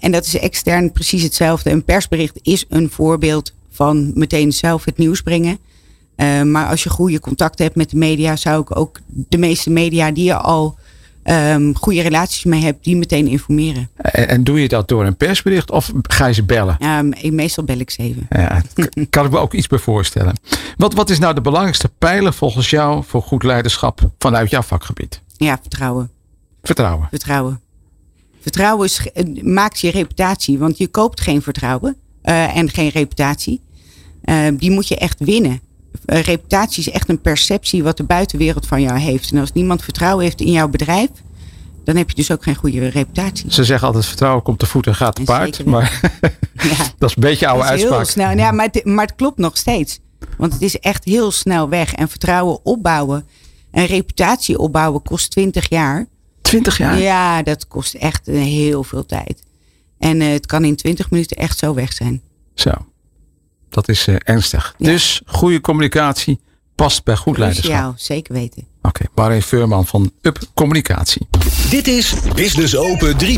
[0.00, 1.70] En dat is extern precies hetzelfde.
[1.70, 5.58] Een persbericht is een voorbeeld van meteen zelf het nieuws brengen.
[6.50, 10.10] Maar als je goede contacten hebt met de media, zou ik ook de meeste media
[10.10, 10.78] die je al
[11.24, 13.88] um, goede relaties mee hebt, die meteen informeren.
[13.96, 16.84] En, en, doe je dat door een persbericht of ga je ze bellen?
[16.84, 18.26] Um, meestal bel ik ze even.
[18.30, 18.62] Ja,
[19.10, 20.36] kan ik me ook iets bij voorstellen.
[20.76, 25.22] Wat, wat is nou de belangrijkste pijler volgens jou voor goed leiderschap vanuit jouw vakgebied?
[25.36, 26.10] Ja, vertrouwen.
[26.62, 27.06] Vertrouwen.
[27.10, 27.60] Vertrouwen.
[28.40, 29.08] Vertrouwen is,
[29.42, 33.60] maakt je reputatie, want je koopt geen vertrouwen uh, en geen reputatie.
[34.24, 35.60] Uh, die moet je echt winnen.
[36.04, 39.30] Reputatie is echt een perceptie wat de buitenwereld van jou heeft.
[39.32, 41.08] En als niemand vertrouwen heeft in jouw bedrijf,
[41.84, 43.52] dan heb je dus ook geen goede reputatie.
[43.52, 45.64] Ze zeggen altijd vertrouwen komt te voet en gaat te paard.
[45.64, 46.00] Maar
[46.52, 46.76] ja.
[46.98, 48.06] dat is een beetje oude uitspraak.
[48.06, 48.36] Snel.
[48.36, 49.98] Ja, maar, het, maar het klopt nog steeds.
[50.36, 51.92] Want het is echt heel snel weg.
[51.92, 53.26] En vertrouwen opbouwen
[53.70, 56.06] en reputatie opbouwen kost 20 jaar.
[56.42, 56.98] 20 jaar?
[56.98, 59.42] Ja, dat kost echt heel veel tijd.
[59.98, 62.22] En uh, het kan in 20 minuten echt zo weg zijn.
[62.54, 62.70] Zo.
[63.70, 64.74] Dat is uh, ernstig.
[64.78, 64.90] Ja.
[64.90, 66.40] Dus goede communicatie
[66.74, 67.72] past bij goed leiderschap.
[67.72, 68.66] Ja, zeker weten.
[68.82, 71.26] Oké, okay, Barry Veurman van Up Communicatie.
[71.70, 73.28] Dit is Business Open 3.0.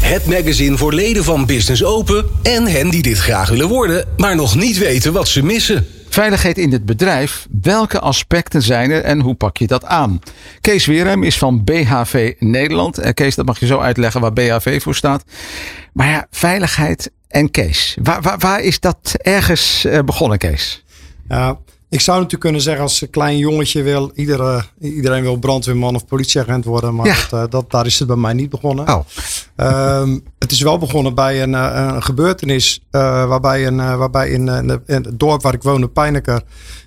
[0.00, 4.36] Het magazine voor leden van Business Open en hen die dit graag willen worden, maar
[4.36, 5.86] nog niet weten wat ze missen.
[6.08, 7.46] Veiligheid in het bedrijf.
[7.62, 10.18] Welke aspecten zijn er en hoe pak je dat aan?
[10.60, 12.98] Kees Weerhem is van BHV Nederland.
[12.98, 15.24] En Kees, dat mag je zo uitleggen waar BHV voor staat.
[15.92, 17.96] Maar ja, veiligheid en Kees.
[18.02, 20.84] Waar, waar, waar is dat ergens begonnen, Kees?
[21.28, 21.58] Ja,
[21.92, 26.06] ik zou natuurlijk kunnen zeggen als een klein jongetje wil, iedere, iedereen wil brandweerman of
[26.06, 27.14] politieagent worden, maar ja.
[27.30, 28.88] dat, uh, dat, daar is het bij mij niet begonnen.
[28.88, 29.04] Oh.
[30.00, 34.80] Um, het is wel begonnen bij een, een gebeurtenis uh, waarbij, een, waarbij in, in,
[34.86, 36.42] het dorp waar ik woonde, Pijneker,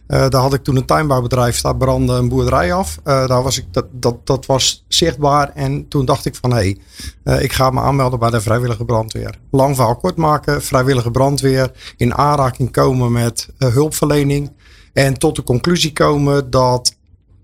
[0.08, 3.00] daar had ik toen een tuinbouwbedrijf, daar brandde een boerderij af.
[3.04, 6.76] daar was ik, dat, dat, dat was zichtbaar en toen dacht ik van hé,
[7.24, 9.36] hey, ik ga me aanmelden bij de vrijwillige brandweer.
[9.52, 14.52] Lang verhaal kort maken, vrijwillige brandweer, in aanraking komen met hulpverlening.
[14.96, 16.96] En tot de conclusie komen dat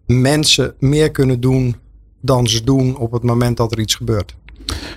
[0.05, 1.75] mensen meer kunnen doen
[2.21, 4.35] dan ze doen op het moment dat er iets gebeurt.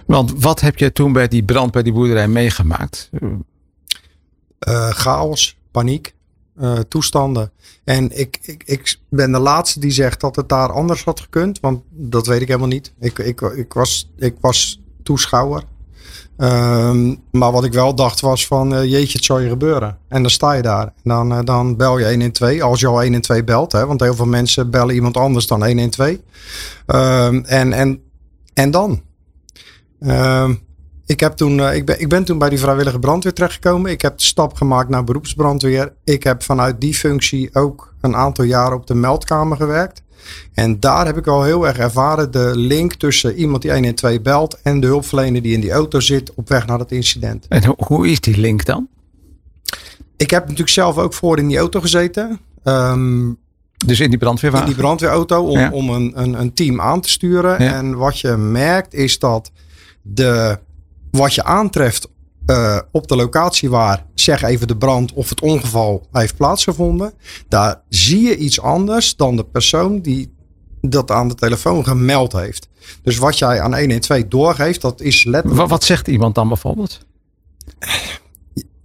[0.07, 3.11] Want wat heb je toen bij die brand bij die boerderij meegemaakt?
[3.13, 6.15] Uh, chaos, paniek,
[6.61, 7.53] uh, toestanden.
[7.85, 11.61] En ik, ik, ik ben de laatste die zegt dat het daar anders had gekund.
[11.61, 12.93] Want dat weet ik helemaal niet.
[13.01, 15.63] Ik, ik, ik, was, ik was toeschouwer.
[16.39, 19.99] Um, maar wat ik wel dacht was van uh, jeetje, het zou je gebeuren.
[20.09, 20.85] En dan sta je daar.
[20.85, 22.61] En dan, uh, dan bel je 112.
[22.61, 23.73] Als je al 112 belt.
[23.73, 26.11] Hè, want heel veel mensen bellen iemand anders dan 112.
[26.11, 28.01] Um, en, en,
[28.55, 29.03] en dan?
[30.01, 30.61] Um,
[31.07, 33.91] ik, heb toen, uh, ik, ben, ik ben toen bij die vrijwillige brandweer terechtgekomen.
[33.91, 35.93] Ik heb de stap gemaakt naar beroepsbrandweer.
[36.05, 40.03] Ik heb vanuit die functie ook een aantal jaren op de meldkamer gewerkt.
[40.55, 44.61] En daar heb ik al heel erg ervaren de link tussen iemand die 112 belt
[44.63, 47.47] en de hulpverlener die in die auto zit op weg naar het incident.
[47.49, 48.89] En hoe is die link dan?
[50.17, 52.41] Ik heb natuurlijk zelf ook voor in die auto gezeten.
[52.65, 53.39] Um,
[53.87, 54.67] dus in die brandweerwagen?
[54.67, 55.71] In die brandweerauto om, ja.
[55.71, 57.63] om een, een, een, team aan te sturen.
[57.63, 57.75] Ja.
[57.75, 59.51] En wat je merkt is dat
[60.03, 60.59] de,
[61.11, 62.09] wat je aantreft
[62.47, 67.13] uh, op de locatie waar, zeg even de brand of het ongeval heeft plaatsgevonden,
[67.49, 70.33] daar zie je iets anders dan de persoon die
[70.81, 72.69] dat aan de telefoon gemeld heeft.
[73.03, 75.61] Dus wat jij aan 112 doorgeeft, dat is letterlijk.
[75.61, 77.01] Wat, wat zegt iemand dan bijvoorbeeld?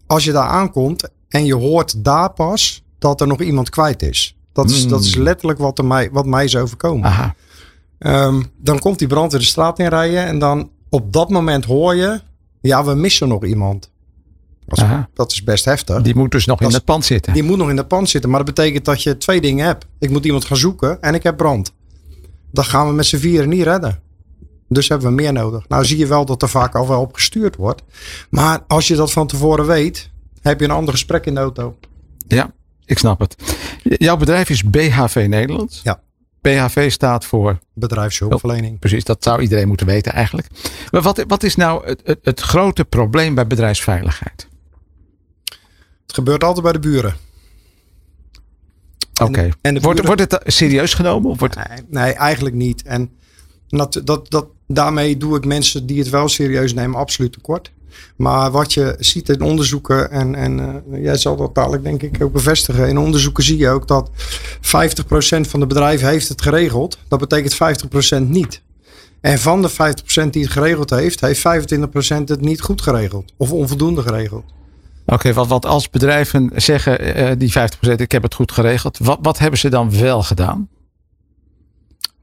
[0.08, 4.38] Als je daar aankomt en je hoort daar pas dat er nog iemand kwijt is.
[4.54, 4.90] Dat is, mm.
[4.90, 7.36] dat is letterlijk wat, er mij, wat mij is overkomen.
[8.00, 11.96] Um, dan komt die brand in de straat inrijden en dan op dat moment hoor
[11.96, 12.22] je
[12.62, 13.92] ja, we missen nog iemand.
[14.66, 16.02] Dat is, dat is best heftig.
[16.02, 17.34] Die moet dus nog dat in het pand zitten.
[17.34, 18.30] Die moet nog in het pand zitten.
[18.30, 19.86] Maar dat betekent dat je twee dingen hebt.
[20.00, 21.74] Ik moet iemand gaan zoeken en ik heb brand.
[22.52, 24.00] Dat gaan we met z'n vieren niet redden.
[24.68, 25.68] Dus hebben we meer nodig.
[25.68, 27.82] Nou zie je wel dat er vaak al wel op gestuurd wordt.
[28.30, 30.10] Maar als je dat van tevoren weet,
[30.42, 31.78] heb je een ander gesprek in de auto.
[32.28, 32.54] Ja,
[32.86, 33.36] ik snap het.
[33.84, 35.80] Jouw bedrijf is BHV Nederland.
[35.84, 36.02] Ja.
[36.42, 38.74] BHV staat voor bedrijfshulpverlening.
[38.74, 40.48] Oh, precies, dat zou iedereen moeten weten eigenlijk.
[40.92, 44.48] Maar wat, wat is nou het, het, het, grote probleem bij bedrijfsveiligheid?
[46.02, 47.16] Het gebeurt altijd bij de buren.
[49.22, 49.50] Oké.
[49.62, 51.30] en de Wordt, wordt het serieus genomen?
[51.30, 52.82] Of wordt, Nee, nee, eigenlijk niet.
[52.82, 53.12] En
[53.68, 57.72] dat, dat, dat, daarmee doe ik mensen die het wel serieus nemen absoluut tekort.
[58.16, 62.24] Maar wat je ziet in onderzoeken, en, en eh, jij zal dat dadelijk denk ik
[62.24, 62.88] ook bevestigen.
[62.88, 64.60] In onderzoeken zie je ook dat 50%
[65.42, 66.98] van de bedrijven heeft het geregeld.
[67.08, 68.62] Dat betekent 50% niet.
[69.22, 73.34] En van de 50% die het geregeld heeft, heeft 25% het niet goed geregeld.
[73.38, 74.44] Of onvoldoende geregeld.
[75.06, 78.98] Oké, wat, wat als bedrijven zeggen, eh, die 50% ik heb het goed geregeld.
[78.98, 80.70] Wat, wat hebben ze dan wel gedaan?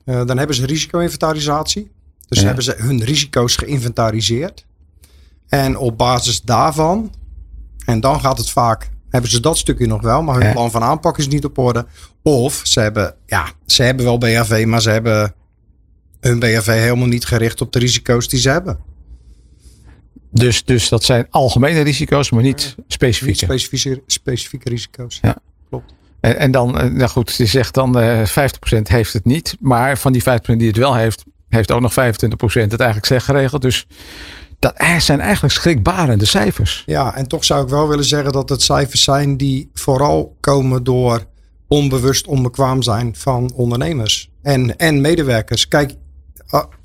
[0.05, 1.91] Eh, dan hebben ze risico-inventarisatie.
[2.29, 2.47] Dus Ja.
[2.47, 4.65] hebben ze hun risico's geïnventariseerd.
[5.49, 7.15] En op basis daarvan,
[7.85, 10.53] en dan gaat het vaak, hebben ze dat stukje nog wel, maar hun Ja.
[10.53, 11.87] plan van aanpak is niet op orde.
[12.23, 15.35] Of ze hebben, ja, ze hebben wel BHV, maar ze hebben
[16.21, 18.79] hun BHV helemaal niet gericht op de risico's die ze hebben.
[20.31, 23.45] Dus, dus dat zijn algemene risico's, maar niet Niet specifieke.
[23.45, 25.19] specifieke, specifieke risico's.
[25.23, 25.37] Ja.
[25.69, 25.95] Klopt.
[26.21, 29.57] En, en dan, eh, nou goed, je zegt dan eh 50% heeft het niet.
[29.61, 30.25] Maar van die 50%
[30.59, 31.95] die het wel heeft, heeft ook nog 25%
[32.71, 33.63] het eigenlijk slecht geregeld.
[33.63, 33.87] Dus
[34.75, 36.83] dat zijn eigenlijk schrikbarende cijfers.
[36.87, 40.85] Ja, en toch zou ik wel willen zeggen dat het cijfers zijn die vooral komen
[40.85, 41.25] door
[41.69, 45.69] onbewust onbekwaam zijn van ondernemers en, en medewerkers.
[45.69, 45.95] Kijk,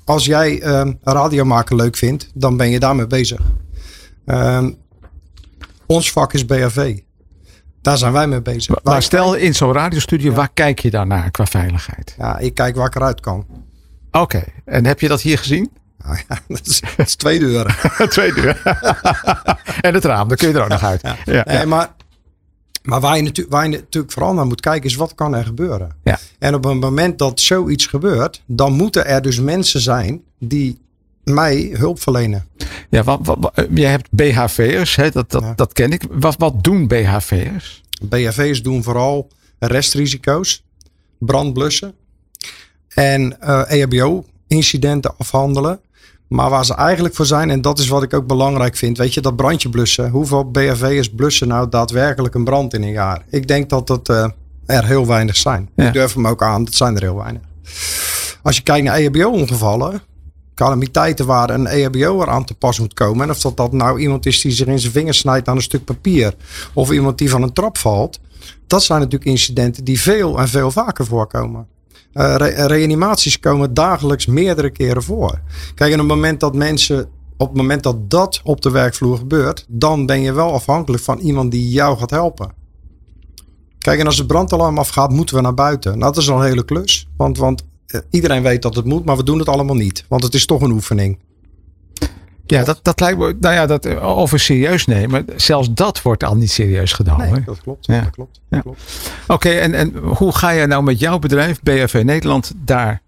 [0.04, 3.40] als jij ehm radio maken leuk vindt, dan ben je daarmee bezig.
[4.26, 4.70] Ehm,
[5.86, 6.98] ons vak is BHV.
[7.82, 8.82] Daar zijn wij mee bezig.
[8.82, 12.14] Maar, stel in zo'n radiostudio, waar kijk je naar qua veiligheid?
[12.18, 13.46] Ja, ik kijk waar ik eruit kan.
[14.10, 15.70] Oké, en heb je dat hier gezien?
[16.04, 17.74] Nou ja, dat, is, dat is twee deuren.
[18.08, 18.62] Twee deur.
[19.80, 21.00] en het raam, daar kun je er ook nog uit.
[21.24, 21.44] Ja.
[21.46, 21.90] Nee, maar,
[22.82, 25.44] maar waar, je natu- waar je natuurlijk vooral naar moet kijken is wat kan er
[25.44, 25.90] gebeuren.
[26.04, 26.18] Ja.
[26.38, 30.80] En op een moment dat zoiets gebeurt, dan moeten er dus mensen zijn die
[31.24, 32.46] mij hulp verlenen.
[32.90, 35.52] Ja, wat, wat, wat- jij hebt BHV'ers, hè, dat, dat, Ja.
[35.56, 36.02] dat ken ik.
[36.10, 37.82] Wat, wat doen BHV'ers?
[38.02, 40.64] BHV's doen vooral restrisico's,
[41.18, 41.94] brandblussen
[42.88, 45.80] en eh EHBO-incidenten afhandelen.
[46.32, 49.14] Maar waar ze eigenlijk voor zijn, en dat is wat ik ook belangrijk vind, weet
[49.14, 50.10] je, dat brandje blussen.
[50.10, 53.24] Hoeveel BHV'ers blussen nou daadwerkelijk een brand in een jaar?
[53.30, 54.28] Ik denk dat dat eh,
[54.66, 55.68] er heel weinig zijn.
[55.76, 55.86] Ja.
[55.86, 57.42] Ik durf hem ook aan, dat zijn er heel weinig.
[58.42, 60.02] Als je kijkt naar EHBO-ongevallen,
[60.54, 63.24] calamiteiten waar een E EHBO'er aan te pas moet komen.
[63.24, 65.62] En of dat, dat nou iemand is die zich in zijn vingers snijdt aan een
[65.62, 66.34] stuk papier.
[66.72, 68.20] Of iemand die van een trap valt.
[68.66, 71.66] Dat zijn natuurlijk incidenten die veel en veel vaker voorkomen.
[72.12, 75.40] Eh, re- reanimaties komen dagelijks meerdere keren voor.
[75.74, 79.16] Kijk, en op het moment dat mensen, op het moment dat dat op de werkvloer
[79.18, 82.52] gebeurt, dan ben je wel afhankelijk van iemand die jou gaat helpen.
[83.78, 85.98] Kijk, en als het brandalarm afgaat, moeten we naar buiten.
[85.98, 87.08] Nou, dat is al een hele klus.
[87.16, 90.04] Want, want eh, iedereen weet dat het moet, maar we doen het allemaal niet.
[90.08, 91.18] Want het is toch een oefening.
[92.52, 95.26] Ja, dat, dat lijkt me, nou ja, dat eh, over serieus nemen.
[95.36, 97.32] Zelfs dat wordt al niet serieus genomen.
[97.32, 97.86] Nee, dat klopt.
[97.86, 98.00] Ja.
[98.00, 98.40] Dat klopt.
[98.48, 98.60] Ja.
[98.60, 98.80] Klopt.
[99.26, 103.02] Oké, en, en hoe ga je nou met jouw bedrijf, BFV Nederland, daar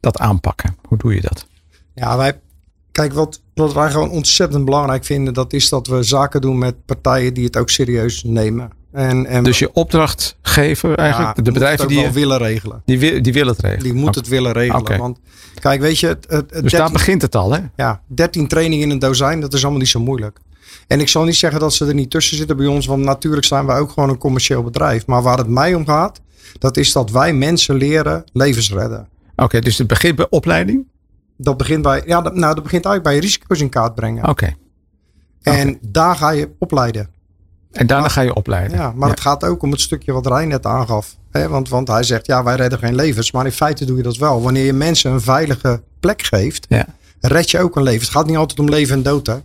[0.00, 0.76] dat aanpakken?
[0.88, 1.46] Hoe doe je dat?
[1.94, 2.40] Ja, wij,
[2.92, 6.84] kijk, wat, wat wij gewoon ontzettend belangrijk vinden, dat is dat we zaken doen met
[6.84, 8.70] partijen die het ook serieus nemen.
[8.92, 12.82] En, en Dus je opdrachtgever eigenlijk, ja, de bedrijven die, willen regelen.
[12.84, 13.82] die, die willen het regelen.
[13.82, 14.98] Die moet het willen regelen.
[14.98, 15.18] Want
[15.54, 17.60] kijk, weet je, het, het, het Dus 13 daar begint het al, hè?
[17.76, 20.38] ja, 13 trainingen in een dozijn, dat is allemaal niet zo moeilijk.
[20.86, 23.46] En ik zal niet zeggen dat ze er niet tussen zitten bij ons, want natuurlijk
[23.46, 25.06] zijn wij ook gewoon een commercieel bedrijf.
[25.06, 26.20] Maar waar het mij om gaat,
[26.58, 29.08] dat is dat wij mensen leren levens redden.
[29.36, 30.86] Oké, dus het begint bij opleiding?
[31.36, 34.28] Dat begint bij, ja, dat, nou, dat begint eigenlijk bij risico's in kaart brengen.
[34.28, 34.54] Oké.
[35.42, 37.08] En daar ga je opleiden.
[37.72, 38.76] En daarna ga je opleiden.
[38.78, 39.14] Ja, maar Ja.
[39.14, 41.16] het gaat ook om het stukje wat Rijn net aangaf.
[41.30, 43.32] Hè, want, want hij zegt, ja, wij redden geen levens.
[43.32, 44.42] Maar in feite doe je dat wel.
[44.42, 46.86] Wanneer je mensen een veilige plek geeft, Ja.
[47.20, 48.00] red je ook een leven.
[48.00, 49.36] Het gaat niet altijd om leven en dood, hè?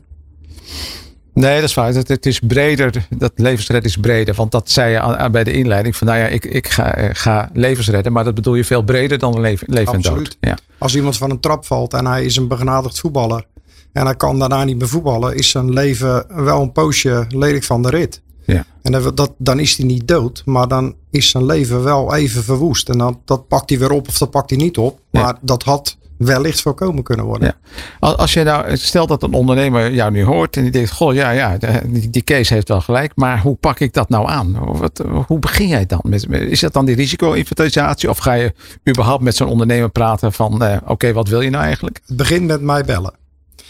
[1.33, 1.93] Nee, dat is waar.
[1.93, 3.07] Het, het is breder.
[3.17, 4.35] Dat levensredden is breder.
[4.35, 5.95] Want dat zei je aan- aan- bij de inleiding.
[5.95, 8.11] Van nou ja, ik, ik ga, eh, ga levens redden.
[8.11, 10.11] Maar dat bedoel je veel breder dan leven, leven en dood.
[10.11, 10.37] Absoluut.
[10.39, 10.57] Ja.
[10.77, 13.45] Als iemand van een trap valt en hij is een begenadigd voetballer.
[13.93, 17.81] En hij kan daarna niet meer voetballen, is zijn leven wel een poosje lelijk van
[17.81, 18.21] de rit.
[18.45, 18.65] Ja.
[18.81, 22.43] En dat, dat- dan is hij niet dood, maar dan is zijn leven wel even
[22.43, 22.89] verwoest.
[22.89, 24.99] En dan, dat pakt hij weer op of dat pakt hij niet op.
[25.11, 25.21] Ja.
[25.21, 27.55] Maar dat had wellicht voorkomen kunnen worden.
[27.99, 28.07] Ja.
[28.09, 31.29] Als je nou, stel dat een ondernemer jou nu hoort en die denkt, goh ja,
[31.29, 34.77] ja, die, die case heeft wel gelijk, maar hoe pak ik dat nou aan?
[34.77, 35.99] Wat, hoe begin jij dan?
[36.03, 38.53] Met, is dat dan die risico-inventarisatie of ga je
[38.89, 41.99] überhaupt met zo'n ondernemer praten van, eh, oké, wat wil je nou eigenlijk?
[42.07, 43.13] Het begint met mij bellen.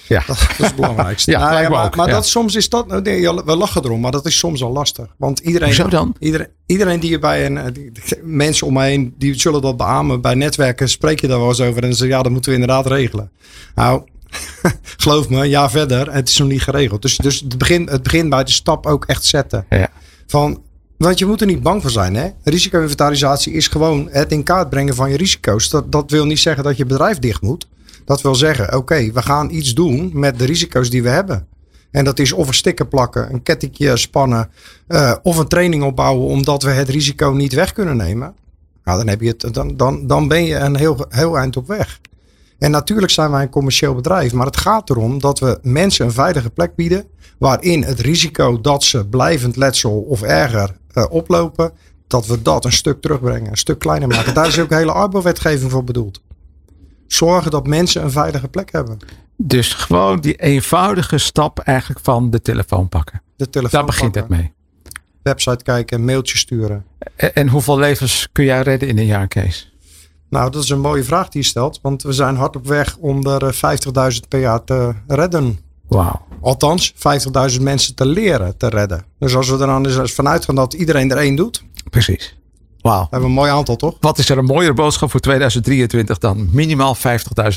[0.08, 0.24] Ja.
[0.28, 1.32] Dat, dat is het belangrijkste.
[1.32, 2.14] Ja, Nou maar ook, maar ja.
[2.14, 5.06] dat, soms is dat, nee, ja, we lachen erom, maar dat is soms al lastig.
[5.18, 6.16] Want iedereen, dan?
[6.20, 7.92] Iedereen, iedereen die je bij een, eh, die-
[8.24, 10.22] mensen om me heen, die zullen dat beamen.
[10.22, 12.52] Bij netwerken spreek je daar wel eens over en dan zeg je, ja, dat moeten
[12.52, 13.32] we inderdaad regelen.
[13.76, 14.04] Nou,
[14.98, 17.02] geloof me, jaar verder, het is nog niet geregeld.
[17.02, 19.66] Dus, dus het, begint, het begint bij de stap ook echt zetten.
[19.70, 19.90] Ja.
[20.28, 20.62] Van,
[20.98, 22.16] Want je moet er niet bang voor zijn.
[22.16, 22.30] Hè?
[22.44, 25.70] Risico-inventarisatie is gewoon het in kaart brengen van je risico's.
[25.70, 27.68] Dat, dat wil niet zeggen dat je bedrijf dicht moet.
[28.06, 31.48] Dat wil zeggen, oké, we gaan iets doen met de risico's die we hebben.
[31.92, 34.50] En dat is of een sticker plakken, een kettingje spannen
[34.88, 38.36] uh, of een training opbouwen omdat we het risico niet weg kunnen nemen.
[38.84, 41.68] Nou, dan, heb je het, dan, dan, dan ben je een heel, heel eind op
[41.68, 42.00] weg.
[42.60, 46.12] En natuurlijk zijn wij een commercieel bedrijf, maar het gaat erom dat we mensen een
[46.12, 47.06] veilige plek bieden
[47.38, 51.72] waarin het risico dat ze blijvend letsel of erger uh, oplopen,
[52.08, 54.34] dat we dat een stuk terugbrengen, een stuk kleiner maken.
[54.34, 56.22] Daar is ook hele arbowetgeving voor bedoeld.
[57.08, 58.98] Zorgen dat mensen een veilige plek hebben.
[59.38, 63.22] Dus gewoon die eenvoudige stap eigenlijk van de telefoon pakken.
[63.36, 64.54] De telefoon Daar begint pakken, het mee.
[65.24, 66.86] Website kijken, mailtje sturen.
[67.16, 69.74] En, en hoeveel levens kun jij redden in een jaar, Kees?
[70.30, 71.80] Nou, dat is een mooie vraag die je stelt.
[71.82, 73.56] Want we zijn hard op weg om er
[74.14, 75.60] 50.000 per jaar te redden.
[75.88, 76.26] Wauw.
[76.42, 76.94] Althans,
[77.56, 79.06] 50.000 mensen te leren te redden.
[79.20, 81.64] Dus als we er dan eens vanuit gaan dat iedereen er één doet.
[81.90, 82.38] Precies.
[82.84, 83.02] Wauw.
[83.02, 83.98] hebben we een mooi aantal, toch?
[84.00, 87.02] Wat is er een mooiere boodschap voor 2023 dan minimaal 50.000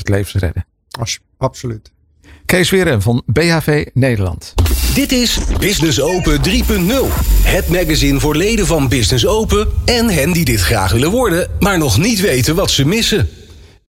[0.03, 0.65] levens redden?
[0.99, 1.91] Als, absoluut.
[2.45, 4.53] Kees Weren van BHV Nederland.
[4.93, 6.51] Dit is Business Open 3.0.
[7.43, 11.77] Het magazine voor leden van Business Open en hen die dit graag willen worden, maar
[11.77, 13.29] nog niet weten wat ze missen.